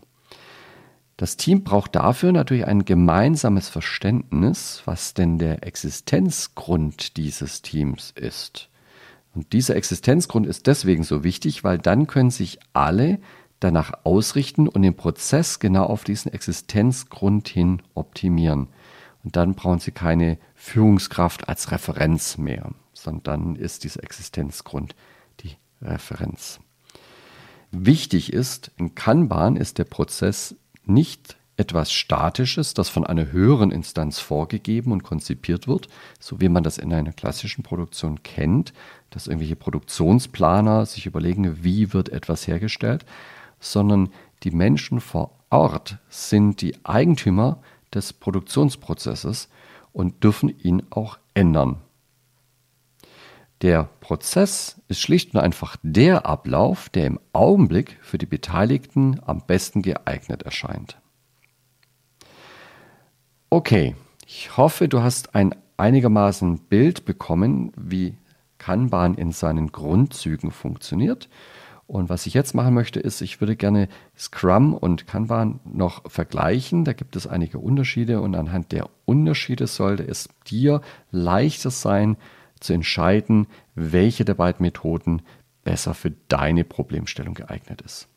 Das 1.17 1.36
Team 1.36 1.63
braucht 1.63 1.95
dafür 1.95 2.32
natürlich 2.32 2.65
ein 2.65 2.86
gemeinsames 2.86 3.67
Verständnis, 3.67 4.84
was 4.86 5.13
denn 5.13 5.38
der 5.38 5.65
Existenzgrund 5.65 7.17
dieses 7.17 7.62
Teams 7.62 8.12
ist. 8.15 8.69
Und 9.36 9.51
dieser 9.51 9.75
Existenzgrund 9.75 10.47
ist 10.47 10.67
deswegen 10.67 11.03
so 11.03 11.23
wichtig, 11.23 11.63
weil 11.63 11.77
dann 11.77 12.08
können 12.08 12.32
sich 12.32 12.60
alle 12.71 13.19
danach 13.60 14.05
ausrichten 14.05 14.67
und 14.67 14.82
den 14.82 14.95
Prozess 14.95 15.60
genau 15.60 15.86
auf 15.86 16.03
diesen 16.03 16.32
Existenzgrund 16.32 17.49
hin 17.49 17.82
optimieren. 17.95 18.69
Und 19.23 19.36
dann 19.36 19.55
brauchen 19.55 19.79
Sie 19.79 19.91
keine 19.91 20.38
Führungskraft 20.62 21.48
als 21.48 21.72
Referenz 21.72 22.38
mehr, 22.38 22.72
sondern 22.91 23.24
dann 23.24 23.56
ist 23.56 23.86
dieser 23.86 24.04
Existenzgrund 24.04 24.93
die 25.39 25.56
Referenz. 25.82 26.60
Wichtig 27.72 28.34
ist, 28.34 28.69
in 28.76 28.93
Kanban 28.93 29.56
ist 29.56 29.78
der 29.78 29.86
Prozess 29.86 30.56
nicht 30.84 31.38
etwas 31.56 31.93
Statisches, 31.93 32.74
das 32.74 32.89
von 32.89 33.06
einer 33.06 33.32
höheren 33.32 33.72
Instanz 33.72 34.19
vorgegeben 34.19 34.91
und 34.91 35.04
konzipiert 35.04 35.69
wird, 35.69 35.88
so 36.19 36.41
wie 36.41 36.50
man 36.50 36.63
das 36.63 36.78
in 36.78 36.93
einer 36.93 37.13
klassischen 37.13 37.63
Produktion 37.63 38.22
kennt, 38.24 38.74
dass 39.12 39.28
irgendwelche 39.28 39.56
Produktionsplaner 39.56 40.86
sich 40.86 41.06
überlegen, 41.06 41.63
wie 41.63 41.93
wird 41.93 42.10
etwas 42.10 42.48
hergestellt, 42.48 43.06
sondern 43.62 44.10
die 44.43 44.52
Menschen 44.52 45.00
vor 45.00 45.39
Ort 45.50 46.00
sind 46.10 46.60
die 46.62 46.76
Eigentümer 46.84 47.62
des 47.93 48.12
Produktionsprozesses 48.12 49.48
und 49.93 50.23
dürfen 50.23 50.49
ihn 50.60 50.84
auch 50.89 51.17
ändern. 51.34 51.78
Der 53.62 53.89
Prozess 53.99 54.82
ist 54.88 55.02
schlicht 55.02 55.34
und 55.34 55.41
einfach 55.41 55.75
der 55.84 56.25
Ablauf, 56.25 56.88
der 56.89 57.08
im 57.08 57.19
Augenblick 57.34 57.97
für 58.02 58.17
die 58.17 58.25
Beteiligten 58.25 59.19
am 59.25 59.45
besten 59.45 59.82
geeignet 59.82 60.43
erscheint. 60.43 60.97
Okay, 63.49 63.95
ich 64.25 64.56
hoffe, 64.56 64.88
du 64.88 65.02
hast 65.02 65.36
ein 65.36 65.56
einigermaßen 65.75 66.60
Bild 66.60 67.04
bekommen, 67.04 67.71
wie 67.75 68.15
Kanban 68.60 69.15
in 69.15 69.32
seinen 69.32 69.71
Grundzügen 69.71 70.52
funktioniert 70.52 71.30
und 71.89 72.08
was 72.08 72.28
ich 72.28 72.36
jetzt 72.36 72.54
machen 72.54 72.75
möchte, 72.75 72.99
ist, 72.99 73.19
ich 73.21 73.41
würde 73.41 73.56
gerne 73.56 73.89
Scrum 74.15 74.75
und 74.75 75.08
Kanban 75.08 75.60
noch 75.65 76.08
vergleichen. 76.08 76.86
Da 76.86 76.93
gibt 76.93 77.15
es 77.15 77.25
einige 77.25 77.58
Unterschiede 77.58 78.21
und 78.21 78.36
anhand 78.36 78.71
der 78.71 78.91
Unterschiede 79.06 79.65
sollte 79.65 80.08
es 80.08 80.30
dir 80.45 80.82
leichter 81.10 81.71
sein 81.71 82.15
zu 82.60 82.73
entscheiden, 82.73 83.47
welche 83.73 84.23
der 84.23 84.36
beiden 84.36 84.62
Methoden 84.62 85.23
besser 85.63 85.95
für 85.95 86.12
deine 86.28 86.63
Problemstellung 86.63 87.34
geeignet 87.34 87.82
ist. 87.82 88.08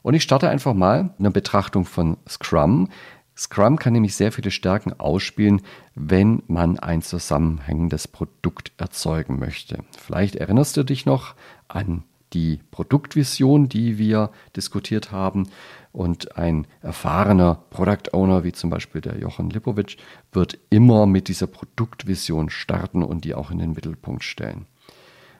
Und 0.00 0.14
ich 0.14 0.22
starte 0.22 0.48
einfach 0.48 0.72
mal 0.72 1.02
mit 1.02 1.20
einer 1.20 1.30
Betrachtung 1.32 1.84
von 1.84 2.16
Scrum. 2.26 2.88
Scrum 3.36 3.78
kann 3.78 3.92
nämlich 3.92 4.16
sehr 4.16 4.32
viele 4.32 4.50
Stärken 4.50 4.98
ausspielen, 4.98 5.60
wenn 5.94 6.42
man 6.46 6.78
ein 6.78 7.02
zusammenhängendes 7.02 8.08
Produkt 8.08 8.72
erzeugen 8.78 9.38
möchte. 9.38 9.84
Vielleicht 9.98 10.36
erinnerst 10.36 10.78
du 10.78 10.82
dich 10.82 11.04
noch 11.04 11.34
an 11.68 12.02
die 12.36 12.60
Produktvision, 12.70 13.70
die 13.70 13.96
wir 13.96 14.30
diskutiert 14.54 15.10
haben. 15.10 15.48
Und 15.90 16.36
ein 16.36 16.66
erfahrener 16.82 17.62
Product 17.70 18.12
Owner, 18.12 18.44
wie 18.44 18.52
zum 18.52 18.68
Beispiel 18.68 19.00
der 19.00 19.18
Jochen 19.18 19.48
Lipowitsch, 19.48 19.96
wird 20.32 20.58
immer 20.68 21.06
mit 21.06 21.28
dieser 21.28 21.46
Produktvision 21.46 22.50
starten 22.50 23.02
und 23.02 23.24
die 23.24 23.34
auch 23.34 23.50
in 23.50 23.58
den 23.58 23.72
Mittelpunkt 23.72 24.22
stellen. 24.22 24.66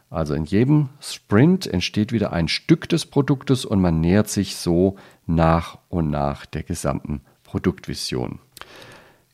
Also 0.09 0.33
in 0.33 0.47
jedem 0.47 0.89
Sprint 1.01 1.67
entsteht 1.67 2.13
wieder 2.13 2.33
ein 2.33 2.49
Stück 2.49 2.89
des 2.89 3.05
Produktes 3.05 3.67
und 3.67 3.83
man 3.83 4.01
nähert 4.01 4.31
sich 4.31 4.57
so 4.57 4.97
nach 5.27 5.79
und 5.91 6.09
nach 6.09 6.47
der 6.47 6.63
gesamten 6.63 7.21
Produktvision. 7.45 8.39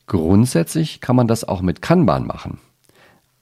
Grundsätzlich 0.07 1.01
kann 1.01 1.15
man 1.15 1.29
das 1.29 1.45
auch 1.45 1.63
mit 1.63 1.81
Kanban 1.81 2.27
machen. 2.27 2.59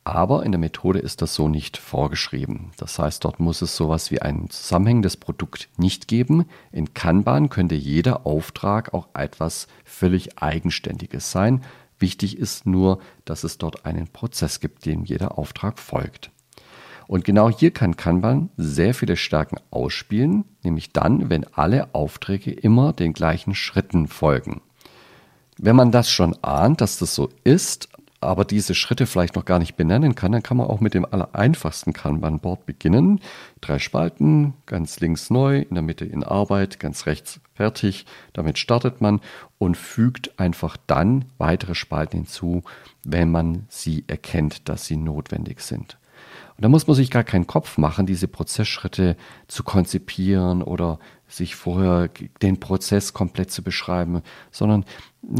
Aber 0.02 0.44
in 0.44 0.52
der 0.52 0.58
Methode 0.58 0.98
ist 0.98 1.20
das 1.20 1.34
so 1.34 1.48
nicht 1.48 1.76
vorgeschrieben. 1.76 2.70
Das 2.78 2.98
heißt, 2.98 3.24
dort 3.24 3.38
muss 3.38 3.60
es 3.60 3.76
sowas 3.76 4.10
wie 4.10 4.22
ein 4.22 4.48
zusammenhängendes 4.48 5.16
Produkt 5.16 5.68
nicht 5.76 6.08
geben. 6.08 6.46
In 6.72 6.94
Kanban 6.94 7.50
könnte 7.50 7.74
jeder 7.74 8.26
Auftrag 8.26 8.94
auch 8.94 9.08
etwas 9.14 9.66
völlig 9.84 10.42
Eigenständiges 10.42 11.30
sein. 11.30 11.62
Wichtig 11.98 12.38
ist 12.38 12.66
nur, 12.66 12.98
dass 13.26 13.44
es 13.44 13.58
dort 13.58 13.84
einen 13.84 14.08
Prozess 14.08 14.60
gibt, 14.60 14.86
dem 14.86 15.04
jeder 15.04 15.36
Auftrag 15.36 15.78
folgt. 15.78 16.30
Und 17.06 17.24
genau 17.24 17.50
hier 17.50 17.72
kann 17.72 17.96
Kanban 17.96 18.50
sehr 18.56 18.94
viele 18.94 19.16
Stärken 19.16 19.58
ausspielen, 19.70 20.44
nämlich 20.62 20.92
dann, 20.92 21.28
wenn 21.28 21.44
alle 21.44 21.94
Aufträge 21.94 22.52
immer 22.52 22.92
den 22.92 23.12
gleichen 23.12 23.54
Schritten 23.54 24.06
folgen. 24.06 24.62
Wenn 25.58 25.76
man 25.76 25.90
das 25.92 26.10
schon 26.10 26.36
ahnt, 26.42 26.80
dass 26.80 26.98
das 26.98 27.14
so 27.14 27.28
ist, 27.44 27.89
aber 28.20 28.44
diese 28.44 28.74
Schritte 28.74 29.06
vielleicht 29.06 29.34
noch 29.36 29.44
gar 29.44 29.58
nicht 29.58 29.76
benennen 29.76 30.14
kann, 30.14 30.32
dann 30.32 30.42
kann 30.42 30.56
man 30.56 30.66
auch 30.66 30.80
mit 30.80 30.92
dem 30.94 31.06
allereinfachsten 31.06 31.92
Kanban-Board 31.92 32.66
beginnen. 32.66 33.20
Drei 33.60 33.78
Spalten, 33.78 34.54
ganz 34.66 35.00
links 35.00 35.30
neu, 35.30 35.60
in 35.60 35.74
der 35.74 35.82
Mitte 35.82 36.04
in 36.04 36.22
Arbeit, 36.22 36.78
ganz 36.80 37.06
rechts 37.06 37.40
fertig. 37.54 38.04
Damit 38.34 38.58
startet 38.58 39.00
man 39.00 39.20
und 39.58 39.76
fügt 39.76 40.38
einfach 40.38 40.76
dann 40.86 41.24
weitere 41.38 41.74
Spalten 41.74 42.18
hinzu, 42.18 42.62
wenn 43.04 43.30
man 43.30 43.66
sie 43.68 44.04
erkennt, 44.06 44.68
dass 44.68 44.84
sie 44.84 44.96
notwendig 44.96 45.60
sind. 45.60 45.99
Und 46.60 46.64
da 46.64 46.68
muss 46.68 46.86
man 46.86 46.94
sich 46.94 47.10
gar 47.10 47.24
keinen 47.24 47.46
Kopf 47.46 47.78
machen, 47.78 48.04
diese 48.04 48.28
Prozessschritte 48.28 49.16
zu 49.48 49.64
konzipieren 49.64 50.62
oder 50.62 50.98
sich 51.26 51.54
vorher 51.54 52.10
den 52.42 52.60
Prozess 52.60 53.14
komplett 53.14 53.50
zu 53.50 53.62
beschreiben, 53.62 54.20
sondern 54.50 54.84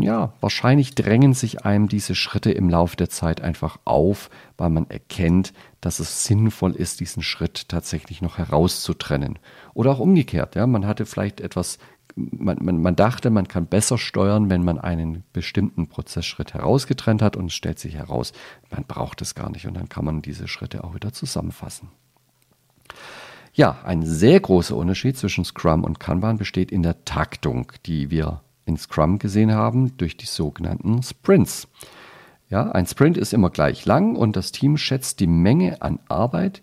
ja, 0.01 0.33
wahrscheinlich 0.41 0.95
drängen 0.95 1.35
sich 1.35 1.67
einem 1.67 1.91
diese 1.91 2.15
Schritte 2.15 2.53
im 2.53 2.71
Laufe 2.71 2.97
der 2.97 3.11
Zeit 3.11 3.43
einfach 3.43 3.81
auf, 3.85 4.31
weil 4.57 4.71
man 4.71 4.89
erkennt, 4.89 5.53
dass 5.83 5.99
es 5.99 6.25
sinnvoll 6.25 6.73
ist, 6.73 7.01
diesen 7.01 7.23
Schritt 7.23 7.69
tatsächlich 7.69 8.23
noch 8.23 8.39
herauszutrennen. 8.39 9.39
Oder 9.75 9.91
auch 9.91 10.01
umgekehrt, 10.01 10.55
ja, 10.55 10.67
man 10.67 10.87
hatte 10.87 11.05
vielleicht 11.05 11.43
etwas, 11.43 11.77
man, 12.17 12.59
man, 12.61 12.83
man 12.83 12.97
dachte, 12.97 13.31
man 13.31 13.49
kann 13.49 13.67
besser 13.67 13.99
steuern, 13.99 14.51
wenn 14.51 14.65
man 14.65 14.79
einen 14.79 15.25
bestimmten 15.33 15.89
Prozessschritt 15.89 16.55
herausgetrennt 16.55 17.23
hat 17.23 17.37
und 17.37 17.47
es 17.47 17.55
stellt 17.55 17.79
sich 17.79 17.95
heraus, 17.95 18.33
man 18.71 18.85
braucht 18.85 19.23
es 19.23 19.35
gar 19.35 19.51
nicht 19.51 19.67
und 19.67 19.75
dann 19.75 19.89
kann 19.89 20.05
man 20.05 20.23
diese 20.23 20.49
Schritte 20.49 20.85
auch 20.85 20.95
wieder 20.95 21.13
zusammenfassen. 21.13 21.89
Ja, 23.53 23.79
ein 23.85 24.05
sehr 24.05 24.39
großer 24.39 24.77
Unterschied 24.77 25.17
zwischen 25.17 25.45
Scrum 25.45 25.85
und 25.85 25.99
Kanban 25.99 26.39
besteht 26.39 26.71
in 26.71 26.83
der 26.83 27.05
Taktung, 27.05 27.73
die 27.87 28.11
wir 28.11 28.43
in 28.65 28.77
Scrum 28.77 29.19
gesehen 29.19 29.53
haben 29.53 29.97
durch 29.97 30.17
die 30.17 30.27
sogenannten 30.27 31.03
Sprints. 31.03 31.69
Ja, 32.49 32.71
ein 32.71 32.87
Sprint 32.87 33.17
ist 33.17 33.33
immer 33.33 33.51
gleich 33.51 33.85
lang 33.87 34.17
und 34.17 34.37
das 34.37 34.53
Team 34.53 34.77
schätzt 34.77 35.21
die 35.21 35.27
Menge 35.27 35.83
an 35.83 36.01
Arbeit, 36.09 36.63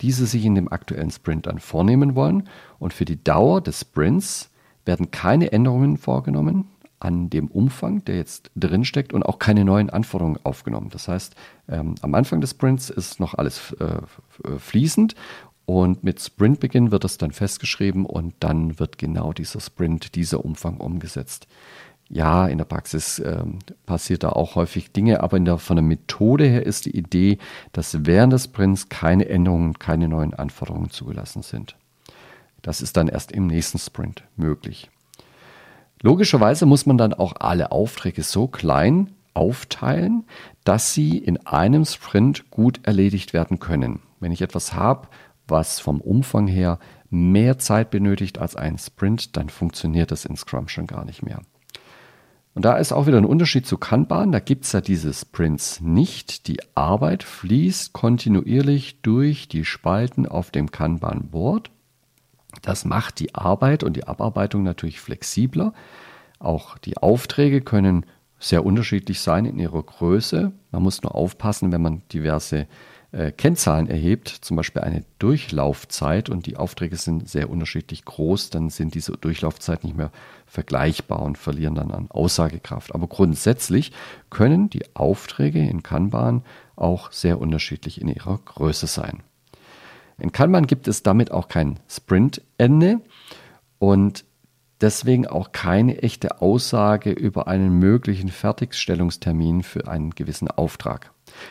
die 0.00 0.12
sie 0.12 0.26
sich 0.26 0.44
in 0.44 0.54
dem 0.54 0.70
aktuellen 0.70 1.10
Sprint 1.10 1.46
dann 1.46 1.58
vornehmen 1.58 2.14
wollen. 2.14 2.48
Und 2.78 2.92
für 2.92 3.04
die 3.04 3.22
Dauer 3.22 3.60
des 3.60 3.80
Sprints 3.80 4.50
werden 4.84 5.10
keine 5.10 5.52
Änderungen 5.52 5.96
vorgenommen 5.96 6.68
an 7.00 7.28
dem 7.28 7.48
Umfang, 7.48 8.04
der 8.04 8.16
jetzt 8.16 8.50
drinsteckt 8.56 9.12
und 9.12 9.24
auch 9.24 9.38
keine 9.38 9.64
neuen 9.64 9.90
Anforderungen 9.90 10.38
aufgenommen. 10.42 10.88
Das 10.90 11.08
heißt, 11.08 11.34
ähm, 11.68 11.96
am 12.00 12.14
Anfang 12.14 12.40
des 12.40 12.50
Sprints 12.50 12.88
ist 12.88 13.20
noch 13.20 13.34
alles 13.34 13.72
äh, 13.74 14.00
fließend 14.58 15.14
und 15.66 16.02
mit 16.02 16.20
Sprintbeginn 16.20 16.90
wird 16.90 17.04
das 17.04 17.18
dann 17.18 17.32
festgeschrieben 17.32 18.06
und 18.06 18.34
dann 18.40 18.78
wird 18.78 18.98
genau 18.98 19.32
dieser 19.32 19.60
Sprint, 19.60 20.14
dieser 20.14 20.44
Umfang 20.44 20.78
umgesetzt. 20.78 21.46
Ja, 22.10 22.46
in 22.46 22.58
der 22.58 22.66
Praxis 22.66 23.18
ähm, 23.18 23.60
passiert 23.86 24.24
da 24.24 24.30
auch 24.30 24.56
häufig 24.56 24.92
Dinge, 24.92 25.22
aber 25.22 25.40
der, 25.40 25.56
von 25.56 25.76
der 25.76 25.84
Methode 25.84 26.44
her 26.44 26.64
ist 26.64 26.84
die 26.84 26.96
Idee, 26.96 27.38
dass 27.72 28.04
während 28.04 28.32
des 28.34 28.44
Sprints 28.44 28.90
keine 28.90 29.26
Änderungen, 29.28 29.78
keine 29.78 30.08
neuen 30.08 30.34
Anforderungen 30.34 30.90
zugelassen 30.90 31.42
sind. 31.42 31.76
Das 32.64 32.80
ist 32.80 32.96
dann 32.96 33.08
erst 33.08 33.30
im 33.30 33.46
nächsten 33.46 33.78
Sprint 33.78 34.24
möglich. 34.36 34.90
Logischerweise 36.02 36.64
muss 36.64 36.86
man 36.86 36.96
dann 36.96 37.12
auch 37.12 37.34
alle 37.38 37.72
Aufträge 37.72 38.22
so 38.22 38.48
klein 38.48 39.10
aufteilen, 39.34 40.24
dass 40.64 40.94
sie 40.94 41.18
in 41.18 41.46
einem 41.46 41.84
Sprint 41.84 42.50
gut 42.50 42.80
erledigt 42.84 43.34
werden 43.34 43.58
können. 43.58 44.00
Wenn 44.18 44.32
ich 44.32 44.40
etwas 44.40 44.72
habe, 44.72 45.08
was 45.46 45.78
vom 45.78 46.00
Umfang 46.00 46.46
her 46.46 46.78
mehr 47.10 47.58
Zeit 47.58 47.90
benötigt 47.90 48.38
als 48.38 48.56
ein 48.56 48.78
Sprint, 48.78 49.36
dann 49.36 49.50
funktioniert 49.50 50.10
das 50.10 50.24
in 50.24 50.36
Scrum 50.36 50.68
schon 50.68 50.86
gar 50.86 51.04
nicht 51.04 51.22
mehr. 51.22 51.42
Und 52.54 52.64
da 52.64 52.76
ist 52.78 52.92
auch 52.92 53.06
wieder 53.06 53.18
ein 53.18 53.26
Unterschied 53.26 53.66
zu 53.66 53.76
Kanban. 53.76 54.32
Da 54.32 54.38
gibt 54.38 54.64
es 54.64 54.72
ja 54.72 54.80
diese 54.80 55.12
Sprints 55.12 55.80
nicht. 55.80 56.46
Die 56.46 56.60
Arbeit 56.74 57.24
fließt 57.24 57.92
kontinuierlich 57.92 59.02
durch 59.02 59.48
die 59.48 59.64
Spalten 59.64 60.26
auf 60.26 60.50
dem 60.50 60.70
Kanban-Board. 60.70 61.70
Das 62.62 62.84
macht 62.84 63.20
die 63.20 63.34
Arbeit 63.34 63.82
und 63.84 63.94
die 63.94 64.06
Abarbeitung 64.06 64.62
natürlich 64.62 65.00
flexibler. 65.00 65.72
Auch 66.38 66.78
die 66.78 66.96
Aufträge 66.98 67.60
können 67.60 68.06
sehr 68.38 68.64
unterschiedlich 68.64 69.20
sein 69.20 69.46
in 69.46 69.58
ihrer 69.58 69.82
Größe. 69.82 70.52
Man 70.70 70.82
muss 70.82 71.02
nur 71.02 71.14
aufpassen, 71.14 71.72
wenn 71.72 71.82
man 71.82 72.02
diverse 72.12 72.66
äh, 73.14 73.30
Kennzahlen 73.30 73.86
erhebt, 73.86 74.28
zum 74.28 74.56
Beispiel 74.56 74.82
eine 74.82 75.04
Durchlaufzeit 75.18 76.28
und 76.28 76.46
die 76.46 76.56
Aufträge 76.56 76.96
sind 76.96 77.28
sehr 77.28 77.48
unterschiedlich 77.48 78.04
groß, 78.04 78.50
dann 78.50 78.70
sind 78.70 78.94
diese 78.94 79.12
Durchlaufzeiten 79.12 79.88
nicht 79.88 79.96
mehr 79.96 80.10
vergleichbar 80.46 81.22
und 81.22 81.38
verlieren 81.38 81.76
dann 81.76 81.92
an 81.92 82.10
Aussagekraft. 82.10 82.94
Aber 82.94 83.06
grundsätzlich 83.06 83.92
können 84.30 84.68
die 84.68 84.82
Aufträge 84.96 85.60
in 85.60 85.82
Kanban 85.82 86.42
auch 86.76 87.12
sehr 87.12 87.40
unterschiedlich 87.40 88.00
in 88.00 88.08
ihrer 88.08 88.38
Größe 88.38 88.88
sein. 88.88 89.22
In 90.18 90.32
Kanban 90.32 90.66
gibt 90.66 90.88
es 90.88 91.02
damit 91.02 91.30
auch 91.30 91.48
kein 91.48 91.80
Sprintende 91.88 93.00
und 93.78 94.24
deswegen 94.80 95.26
auch 95.26 95.52
keine 95.52 96.02
echte 96.02 96.40
Aussage 96.40 97.10
über 97.10 97.48
einen 97.48 97.78
möglichen 97.78 98.28
Fertigstellungstermin 98.28 99.62
für 99.62 99.88
einen 99.88 100.10
gewissen 100.10 100.48
Auftrag. 100.48 101.10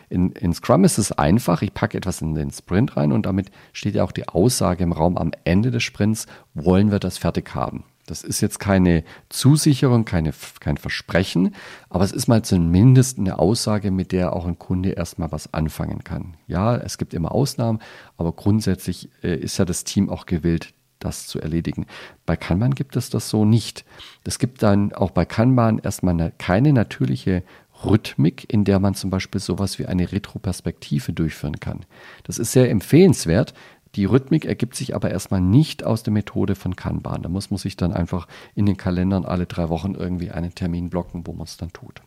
In, 0.09 0.31
in 0.31 0.53
Scrum 0.53 0.83
ist 0.83 0.97
es 0.97 1.11
einfach, 1.11 1.61
ich 1.61 1.73
packe 1.73 1.97
etwas 1.97 2.21
in 2.21 2.35
den 2.35 2.51
Sprint 2.51 2.95
rein 2.95 3.11
und 3.11 3.25
damit 3.25 3.51
steht 3.73 3.95
ja 3.95 4.03
auch 4.03 4.11
die 4.11 4.27
Aussage 4.29 4.83
im 4.83 4.93
Raum 4.93 5.17
am 5.17 5.31
Ende 5.43 5.71
des 5.71 5.83
Sprints, 5.83 6.27
wollen 6.53 6.91
wir 6.91 6.99
das 6.99 7.17
fertig 7.17 7.53
haben. 7.53 7.83
Das 8.05 8.23
ist 8.23 8.41
jetzt 8.41 8.59
keine 8.59 9.03
Zusicherung, 9.29 10.03
keine, 10.03 10.33
kein 10.59 10.77
Versprechen, 10.77 11.55
aber 11.89 12.03
es 12.03 12.11
ist 12.11 12.27
mal 12.27 12.43
zumindest 12.43 13.17
eine 13.17 13.39
Aussage, 13.39 13.91
mit 13.91 14.11
der 14.11 14.33
auch 14.33 14.45
ein 14.45 14.59
Kunde 14.59 14.89
erstmal 14.89 15.31
was 15.31 15.53
anfangen 15.53 16.03
kann. 16.03 16.35
Ja, 16.47 16.75
es 16.75 16.97
gibt 16.97 17.13
immer 17.13 17.31
Ausnahmen, 17.31 17.79
aber 18.17 18.33
grundsätzlich 18.33 19.09
äh, 19.23 19.35
ist 19.35 19.57
ja 19.57 19.65
das 19.65 19.85
Team 19.85 20.09
auch 20.09 20.25
gewillt, 20.25 20.73
das 20.99 21.27
zu 21.27 21.39
erledigen. 21.39 21.85
Bei 22.25 22.35
Kanban 22.35 22.75
gibt 22.75 22.95
es 22.95 23.09
das 23.09 23.29
so 23.29 23.45
nicht. 23.45 23.85
Es 24.23 24.39
gibt 24.39 24.63
dann 24.63 24.93
auch 24.93 25.11
bei 25.11 25.25
Kanban 25.25 25.79
erstmal 25.79 26.13
eine, 26.13 26.31
keine 26.37 26.73
natürliche 26.73 27.43
Rhythmik, 27.85 28.51
in 28.51 28.63
der 28.63 28.79
man 28.79 28.95
zum 28.95 29.09
Beispiel 29.09 29.41
sowas 29.41 29.79
wie 29.79 29.85
eine 29.85 30.11
Retroperspektive 30.11 31.13
durchführen 31.13 31.59
kann. 31.59 31.85
Das 32.23 32.39
ist 32.39 32.51
sehr 32.51 32.69
empfehlenswert. 32.69 33.53
Die 33.95 34.05
Rhythmik 34.05 34.45
ergibt 34.45 34.75
sich 34.75 34.95
aber 34.95 35.11
erstmal 35.11 35.41
nicht 35.41 35.83
aus 35.83 36.03
der 36.03 36.13
Methode 36.13 36.55
von 36.55 36.75
Kanban. 36.75 37.21
Da 37.21 37.29
muss 37.29 37.51
man 37.51 37.59
sich 37.59 37.77
dann 37.77 37.93
einfach 37.93 38.27
in 38.55 38.65
den 38.65 38.77
Kalendern 38.77 39.25
alle 39.25 39.45
drei 39.45 39.69
Wochen 39.69 39.93
irgendwie 39.93 40.31
einen 40.31 40.55
Termin 40.55 40.89
blocken, 40.89 41.27
wo 41.27 41.33
man 41.33 41.43
es 41.43 41.57
dann 41.57 41.71
tut. 41.73 42.01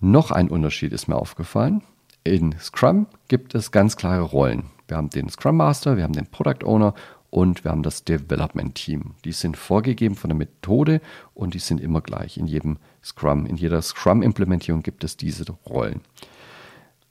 Noch 0.00 0.32
ein 0.32 0.48
Unterschied 0.48 0.92
ist 0.92 1.06
mir 1.06 1.16
aufgefallen. 1.16 1.82
In 2.24 2.56
Scrum 2.58 3.06
gibt 3.28 3.54
es 3.54 3.70
ganz 3.70 3.96
klare 3.96 4.22
Rollen. 4.22 4.64
Wir 4.88 4.96
haben 4.96 5.10
den 5.10 5.28
Scrum 5.28 5.56
Master, 5.56 5.96
wir 5.96 6.02
haben 6.02 6.12
den 6.12 6.26
Product 6.26 6.64
Owner 6.64 6.94
und 7.30 7.64
wir 7.64 7.70
haben 7.70 7.82
das 7.82 8.04
Development 8.04 8.74
Team. 8.74 9.14
Die 9.24 9.32
sind 9.32 9.56
vorgegeben 9.56 10.16
von 10.16 10.28
der 10.28 10.36
Methode 10.36 11.00
und 11.34 11.54
die 11.54 11.60
sind 11.60 11.80
immer 11.80 12.00
gleich. 12.00 12.36
In 12.36 12.46
jedem 12.46 12.78
Scrum, 13.02 13.46
in 13.46 13.56
jeder 13.56 13.80
Scrum-Implementierung 13.80 14.82
gibt 14.82 15.04
es 15.04 15.16
diese 15.16 15.44
Rollen. 15.66 16.00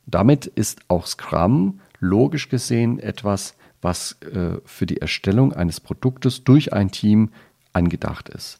Damit 0.05 0.45
ist 0.45 0.81
auch 0.89 1.07
Scrum 1.07 1.79
logisch 2.01 2.49
gesehen 2.49 2.99
etwas, 2.99 3.55
was 3.81 4.17
äh, 4.21 4.59
für 4.65 4.85
die 4.85 4.99
Erstellung 4.99 5.53
eines 5.53 5.79
Produktes 5.79 6.43
durch 6.43 6.73
ein 6.73 6.91
Team 6.91 7.29
angedacht 7.71 8.27
ist. 8.27 8.59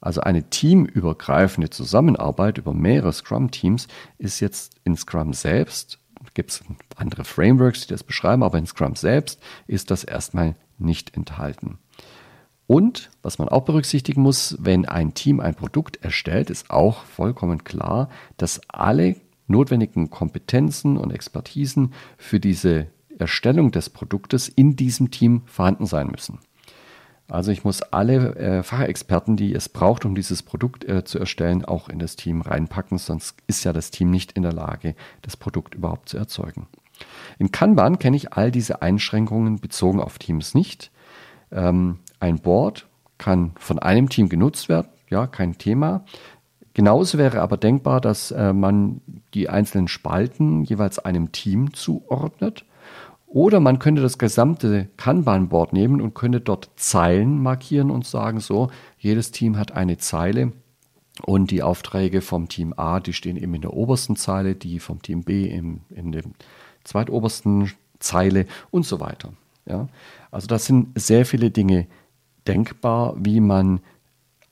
Also 0.00 0.20
eine 0.20 0.44
teamübergreifende 0.44 1.70
Zusammenarbeit 1.70 2.58
über 2.58 2.72
mehrere 2.72 3.12
Scrum-Teams 3.12 3.88
ist 4.18 4.38
jetzt 4.40 4.76
in 4.84 4.96
Scrum 4.96 5.32
selbst 5.32 5.98
gibt 6.34 6.50
es 6.50 6.64
andere 6.96 7.24
Frameworks, 7.24 7.82
die 7.82 7.92
das 7.92 8.04
beschreiben, 8.04 8.42
aber 8.42 8.58
in 8.58 8.66
Scrum 8.66 8.96
selbst 8.96 9.40
ist 9.66 9.90
das 9.90 10.04
erstmal 10.04 10.54
nicht 10.78 11.16
enthalten. 11.16 11.78
Und 12.66 13.10
was 13.22 13.38
man 13.38 13.48
auch 13.48 13.64
berücksichtigen 13.64 14.22
muss, 14.22 14.56
wenn 14.58 14.86
ein 14.86 15.14
Team 15.14 15.40
ein 15.40 15.54
Produkt 15.54 15.96
erstellt, 16.02 16.48
ist 16.48 16.70
auch 16.70 17.04
vollkommen 17.04 17.64
klar, 17.64 18.08
dass 18.36 18.60
alle 18.68 19.16
notwendigen 19.52 20.10
Kompetenzen 20.10 20.96
und 20.96 21.12
Expertisen 21.12 21.92
für 22.18 22.40
diese 22.40 22.88
Erstellung 23.18 23.70
des 23.70 23.90
Produktes 23.90 24.48
in 24.48 24.74
diesem 24.74 25.10
Team 25.10 25.42
vorhanden 25.46 25.86
sein 25.86 26.08
müssen. 26.08 26.40
Also 27.28 27.50
ich 27.50 27.64
muss 27.64 27.80
alle 27.82 28.34
äh, 28.36 28.62
Fachexperten, 28.62 29.36
die 29.36 29.54
es 29.54 29.68
braucht, 29.68 30.04
um 30.04 30.14
dieses 30.14 30.42
Produkt 30.42 30.84
äh, 30.84 31.04
zu 31.04 31.18
erstellen, 31.18 31.64
auch 31.64 31.88
in 31.88 31.98
das 31.98 32.16
Team 32.16 32.42
reinpacken, 32.42 32.98
sonst 32.98 33.36
ist 33.46 33.64
ja 33.64 33.72
das 33.72 33.90
Team 33.90 34.10
nicht 34.10 34.32
in 34.32 34.42
der 34.42 34.52
Lage, 34.52 34.94
das 35.22 35.36
Produkt 35.36 35.74
überhaupt 35.74 36.08
zu 36.08 36.18
erzeugen. 36.18 36.66
In 37.38 37.50
Kanban 37.50 37.98
kenne 37.98 38.16
ich 38.16 38.34
all 38.34 38.50
diese 38.50 38.82
Einschränkungen 38.82 39.60
bezogen 39.60 40.00
auf 40.00 40.18
Teams 40.18 40.54
nicht. 40.54 40.90
Ähm, 41.50 42.00
ein 42.20 42.38
Board 42.38 42.86
kann 43.18 43.52
von 43.56 43.78
einem 43.78 44.08
Team 44.08 44.28
genutzt 44.28 44.68
werden, 44.68 44.88
ja, 45.08 45.26
kein 45.26 45.56
Thema. 45.56 46.04
Genauso 46.74 47.18
wäre 47.18 47.42
aber 47.42 47.56
denkbar, 47.56 48.00
dass 48.00 48.30
äh, 48.30 48.52
man 48.52 49.00
die 49.34 49.48
einzelnen 49.48 49.88
Spalten 49.88 50.64
jeweils 50.64 50.98
einem 50.98 51.32
Team 51.32 51.74
zuordnet 51.74 52.64
oder 53.26 53.60
man 53.60 53.78
könnte 53.78 54.02
das 54.02 54.18
gesamte 54.18 54.88
Kanban-Board 54.98 55.72
nehmen 55.72 56.02
und 56.02 56.14
könnte 56.14 56.40
dort 56.40 56.70
Zeilen 56.76 57.42
markieren 57.42 57.90
und 57.90 58.06
sagen, 58.06 58.40
so, 58.40 58.70
jedes 58.98 59.30
Team 59.30 59.56
hat 59.56 59.72
eine 59.72 59.96
Zeile 59.96 60.52
und 61.24 61.50
die 61.50 61.62
Aufträge 61.62 62.20
vom 62.20 62.48
Team 62.48 62.74
A, 62.76 63.00
die 63.00 63.14
stehen 63.14 63.36
eben 63.36 63.54
in 63.54 63.62
der 63.62 63.72
obersten 63.72 64.16
Zeile, 64.16 64.54
die 64.54 64.78
vom 64.80 65.00
Team 65.00 65.24
B 65.24 65.46
in, 65.46 65.80
in 65.88 66.12
der 66.12 66.24
zweitobersten 66.84 67.70
Zeile 67.98 68.46
und 68.70 68.84
so 68.84 69.00
weiter. 69.00 69.32
Ja? 69.66 69.88
Also 70.30 70.46
das 70.46 70.66
sind 70.66 70.98
sehr 71.00 71.24
viele 71.24 71.50
Dinge 71.50 71.86
denkbar, 72.46 73.14
wie 73.18 73.40
man 73.40 73.80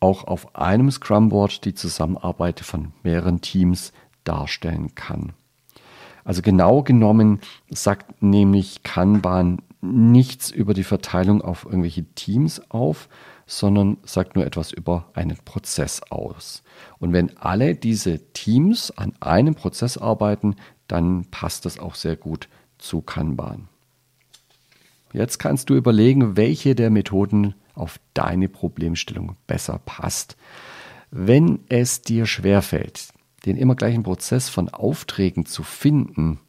auch 0.01 0.25
auf 0.25 0.57
einem 0.57 0.91
Scrum-Board 0.91 1.65
die 1.65 1.75
Zusammenarbeit 1.75 2.61
von 2.61 2.93
mehreren 3.03 3.41
Teams 3.41 3.93
darstellen 4.25 4.95
kann. 4.95 5.35
Also 6.25 6.43
genau 6.43 6.83
genommen 6.83 7.41
sagt 7.71 8.23
nämlich 8.23 8.83
Kanban 8.83 9.63
nichts 9.81 10.51
über 10.51 10.75
die 10.75 10.85
Verteilung 10.85 11.43
auf 11.43 11.65
irgendwelche 11.65 12.05
Teams 12.15 12.61
auf, 12.71 13.09
sondern 13.47 13.97
sagt 14.05 14.37
nur 14.37 14.47
etwas 14.47 14.73
über 14.73 15.09
einen 15.15 15.37
Prozess 15.45 16.03
aus. 16.11 16.63
Und 16.99 17.13
wenn 17.13 17.37
alle 17.39 17.75
diese 17.75 18.21
Teams 18.33 18.91
an 18.93 19.13
einem 19.21 19.55
Prozess 19.55 19.99
arbeiten, 19.99 20.57
dann 20.87 21.25
passt 21.31 21.65
das 21.65 21.79
auch 21.79 21.95
sehr 21.95 22.17
gut 22.17 22.49
zu 22.79 23.01
Kanban. 23.01 23.69
Jetzt 25.13 25.39
kannst 25.39 25.71
du 25.71 25.75
überlegen, 25.75 26.37
welche 26.37 26.75
der 26.75 26.91
Methoden 26.91 27.55
auf 27.75 28.01
deine 28.15 28.49
Problemstellung 28.49 29.37
besser 29.47 29.81
passt. 29.85 30.37
Wenn 31.11 31.61
es 31.69 32.03
dir 32.03 32.27
schwerfällt, 32.27 33.09
den 33.47 33.57
immer 33.57 33.75
gleichen 33.75 34.03
Prozess 34.03 34.49
von 34.49 34.69
Aufträgen 34.69 35.47
zu 35.47 35.63
finden, 35.63 36.41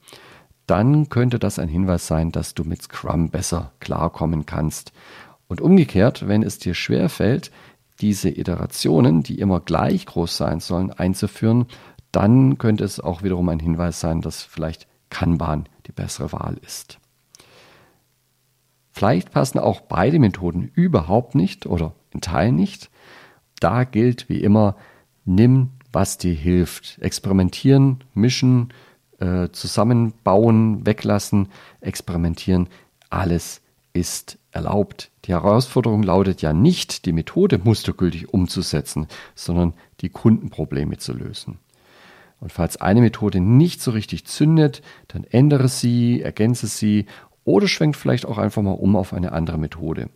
dann 0.67 1.10
könnte 1.10 1.39
das 1.39 1.60
ein 1.60 1.67
Hinweis 1.67 2.07
sein, 2.07 2.31
dass 2.31 2.53
du 2.53 2.63
mit 2.63 2.84
Scrum 2.84 3.29
besser 3.29 3.73
klarkommen 3.79 4.45
kannst. 4.45 4.93
Und 5.47 5.60
umgekehrt, 5.60 6.27
wenn 6.27 6.43
es 6.43 6.60
dir 6.60 6.73
schwerfällt, 6.73 7.51
diese 7.99 8.29
Iterationen, 8.29 9.21
die 9.21 9.39
immer 9.39 9.60
gleich 9.60 10.05
groß 10.05 10.38
sein 10.38 10.60
sollen, 10.60 10.91
einzuführen, 10.91 11.65
dann 12.12 12.57
könnte 12.57 12.84
es 12.84 12.99
auch 12.99 13.23
wiederum 13.23 13.49
ein 13.49 13.60
Hinweis 13.60 13.99
sein, 13.99 14.21
dass 14.21 14.43
vielleicht 14.43 14.88
Kanban 15.10 15.67
die 15.88 15.91
bessere 15.91 16.31
Wahl 16.31 16.57
ist. 16.65 17.00
Vielleicht 18.91 19.32
passen 19.32 19.60
auch 19.60 19.82
beide 19.82 20.19
Methoden 20.19 20.71
überhaupt 20.75 21.36
nicht 21.36 21.65
oder 21.65 21.93
in 22.12 22.21
Teilen 22.21 22.56
nicht. 22.56 22.89
Da 23.60 23.84
gilt 23.84 24.27
wie 24.30 24.41
immer, 24.41 24.75
nimm 25.25 25.71
was 25.93 26.17
dir 26.17 26.34
hilft. 26.34 26.97
Experimentieren, 27.01 28.04
mischen, 28.13 28.73
äh, 29.19 29.49
zusammenbauen, 29.51 30.86
weglassen, 30.86 31.49
experimentieren, 31.80 32.69
alles 33.10 33.62
ist 33.93 34.38
erlaubt. 34.51 35.12
Die 35.25 35.32
Herausforderung 35.32 36.04
lautet 36.04 36.41
ja 36.41 36.54
nicht, 36.54 37.06
die 37.06 37.12
Methode 37.12 37.60
mustergültig 37.63 38.34
umzusetzen, 38.34 39.08
sondern 39.36 39.73
die 40.01 40.10
Kundenprobleme 40.10 40.97
zu 40.97 41.13
lösen. 41.13 41.60
Und 42.39 42.51
falls 42.51 42.77
eine 42.77 43.01
Methode 43.01 43.39
nicht 43.39 43.82
so 43.82 43.91
richtig 43.91 44.25
zündet, 44.25 44.82
dann 45.10 45.23
ändere 45.25 45.67
sie, 45.67 46.21
ergänze 46.21 46.67
sie 46.67 47.06
oder 47.43 47.67
schwenkt 47.67 47.97
vielleicht 47.97 48.25
auch 48.25 48.38
einfach 48.38 48.62
mal 48.62 48.71
um 48.71 48.95
auf 48.95 49.13
eine 49.13 49.32
andere 49.32 49.58
Methode. 49.58 50.10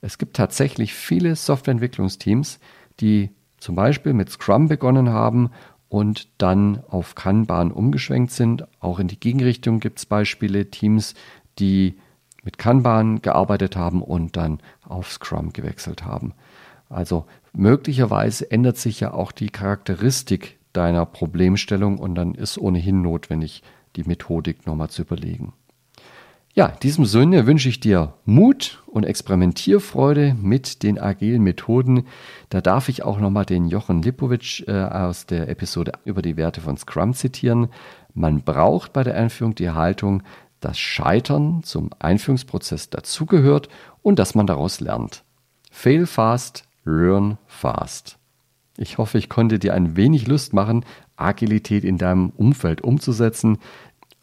Es 0.00 0.18
gibt 0.18 0.36
tatsächlich 0.36 0.94
viele 0.94 1.36
Softwareentwicklungsteams, 1.36 2.58
die 3.00 3.30
zum 3.58 3.74
Beispiel 3.74 4.12
mit 4.12 4.30
Scrum 4.30 4.68
begonnen 4.68 5.08
haben 5.08 5.50
und 5.88 6.28
dann 6.38 6.82
auf 6.88 7.14
Kanban 7.14 7.72
umgeschwenkt 7.72 8.32
sind. 8.32 8.66
Auch 8.80 8.98
in 8.98 9.08
die 9.08 9.18
Gegenrichtung 9.18 9.80
gibt 9.80 9.98
es 9.98 10.06
Beispiele, 10.06 10.70
Teams, 10.70 11.14
die 11.58 11.98
mit 12.42 12.58
Kanban 12.58 13.22
gearbeitet 13.22 13.76
haben 13.76 14.02
und 14.02 14.36
dann 14.36 14.60
auf 14.86 15.10
Scrum 15.10 15.52
gewechselt 15.52 16.04
haben. 16.04 16.34
Also 16.90 17.24
möglicherweise 17.52 18.50
ändert 18.50 18.76
sich 18.76 19.00
ja 19.00 19.14
auch 19.14 19.32
die 19.32 19.48
Charakteristik 19.48 20.58
deiner 20.72 21.06
Problemstellung 21.06 21.98
und 21.98 22.14
dann 22.14 22.34
ist 22.34 22.58
ohnehin 22.58 23.00
notwendig, 23.00 23.62
die 23.96 24.04
Methodik 24.04 24.66
nochmal 24.66 24.90
zu 24.90 25.02
überlegen. 25.02 25.54
Ja, 26.56 26.66
in 26.66 26.78
diesem 26.84 27.04
Sinne 27.04 27.48
wünsche 27.48 27.68
ich 27.68 27.80
dir 27.80 28.14
Mut 28.24 28.80
und 28.86 29.02
Experimentierfreude 29.02 30.36
mit 30.40 30.84
den 30.84 31.00
agilen 31.00 31.42
Methoden. 31.42 32.06
Da 32.48 32.60
darf 32.60 32.88
ich 32.88 33.02
auch 33.02 33.18
nochmal 33.18 33.44
den 33.44 33.66
Jochen 33.66 34.02
Lipowitsch 34.02 34.62
äh, 34.68 34.84
aus 34.84 35.26
der 35.26 35.48
Episode 35.48 35.94
über 36.04 36.22
die 36.22 36.36
Werte 36.36 36.60
von 36.60 36.76
Scrum 36.76 37.12
zitieren. 37.12 37.70
Man 38.14 38.42
braucht 38.42 38.92
bei 38.92 39.02
der 39.02 39.16
Einführung 39.16 39.56
die 39.56 39.70
Haltung, 39.70 40.22
dass 40.60 40.78
Scheitern 40.78 41.64
zum 41.64 41.90
Einführungsprozess 41.98 42.88
dazugehört 42.88 43.68
und 44.02 44.20
dass 44.20 44.36
man 44.36 44.46
daraus 44.46 44.78
lernt. 44.78 45.24
Fail 45.72 46.06
fast, 46.06 46.68
learn 46.84 47.36
fast. 47.48 48.16
Ich 48.76 48.98
hoffe, 48.98 49.18
ich 49.18 49.28
konnte 49.28 49.58
dir 49.58 49.74
ein 49.74 49.96
wenig 49.96 50.28
Lust 50.28 50.52
machen, 50.52 50.84
Agilität 51.16 51.84
in 51.84 51.98
deinem 51.98 52.30
Umfeld 52.30 52.82
umzusetzen. 52.82 53.58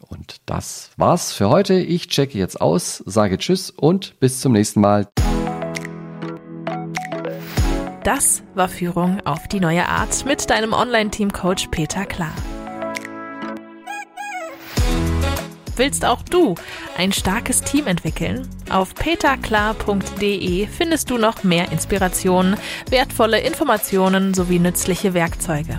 Und 0.08 0.36
das 0.46 0.90
war's 0.96 1.32
für 1.32 1.48
heute. 1.48 1.74
Ich 1.74 2.08
checke 2.08 2.38
jetzt 2.38 2.60
aus, 2.60 3.02
sage 3.06 3.38
Tschüss 3.38 3.70
und 3.70 4.18
bis 4.20 4.40
zum 4.40 4.52
nächsten 4.52 4.80
Mal. 4.80 5.08
Das 8.04 8.42
war 8.54 8.68
Führung 8.68 9.20
auf 9.24 9.46
die 9.46 9.60
neue 9.60 9.88
Art 9.88 10.24
mit 10.26 10.50
deinem 10.50 10.72
Online-Team-Coach 10.72 11.68
Peter 11.68 12.04
Klar. 12.04 12.34
Willst 15.76 16.04
auch 16.04 16.22
du 16.22 16.54
ein 16.98 17.12
starkes 17.12 17.62
Team 17.62 17.86
entwickeln? 17.86 18.48
Auf 18.70 18.94
peterklar.de 18.94 20.66
findest 20.66 21.10
du 21.10 21.16
noch 21.16 21.44
mehr 21.44 21.72
Inspirationen, 21.72 22.56
wertvolle 22.90 23.40
Informationen 23.40 24.34
sowie 24.34 24.58
nützliche 24.58 25.14
Werkzeuge. 25.14 25.78